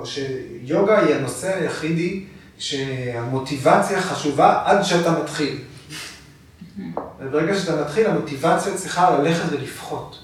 שיוגה 0.05 0.99
היא 0.99 1.15
הנושא 1.15 1.55
היחידי 1.55 2.25
שהמוטיבציה 2.57 4.01
חשובה 4.01 4.63
עד 4.65 4.83
שאתה 4.83 5.11
מתחיל. 5.11 5.61
וברגע 7.25 7.59
שאתה 7.59 7.81
מתחיל, 7.81 8.07
המוטיבציה 8.07 8.77
צריכה 8.77 9.17
ללכת 9.17 9.43
ולפחות. 9.51 10.19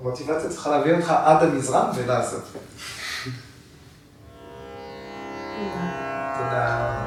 המוטיבציה 0.00 0.50
צריכה 0.50 0.70
להביא 0.70 0.94
אותך 0.94 1.10
עד 1.10 1.42
המזרם 1.42 1.86
ולעשות. 1.94 2.42
תודה. 6.38 6.99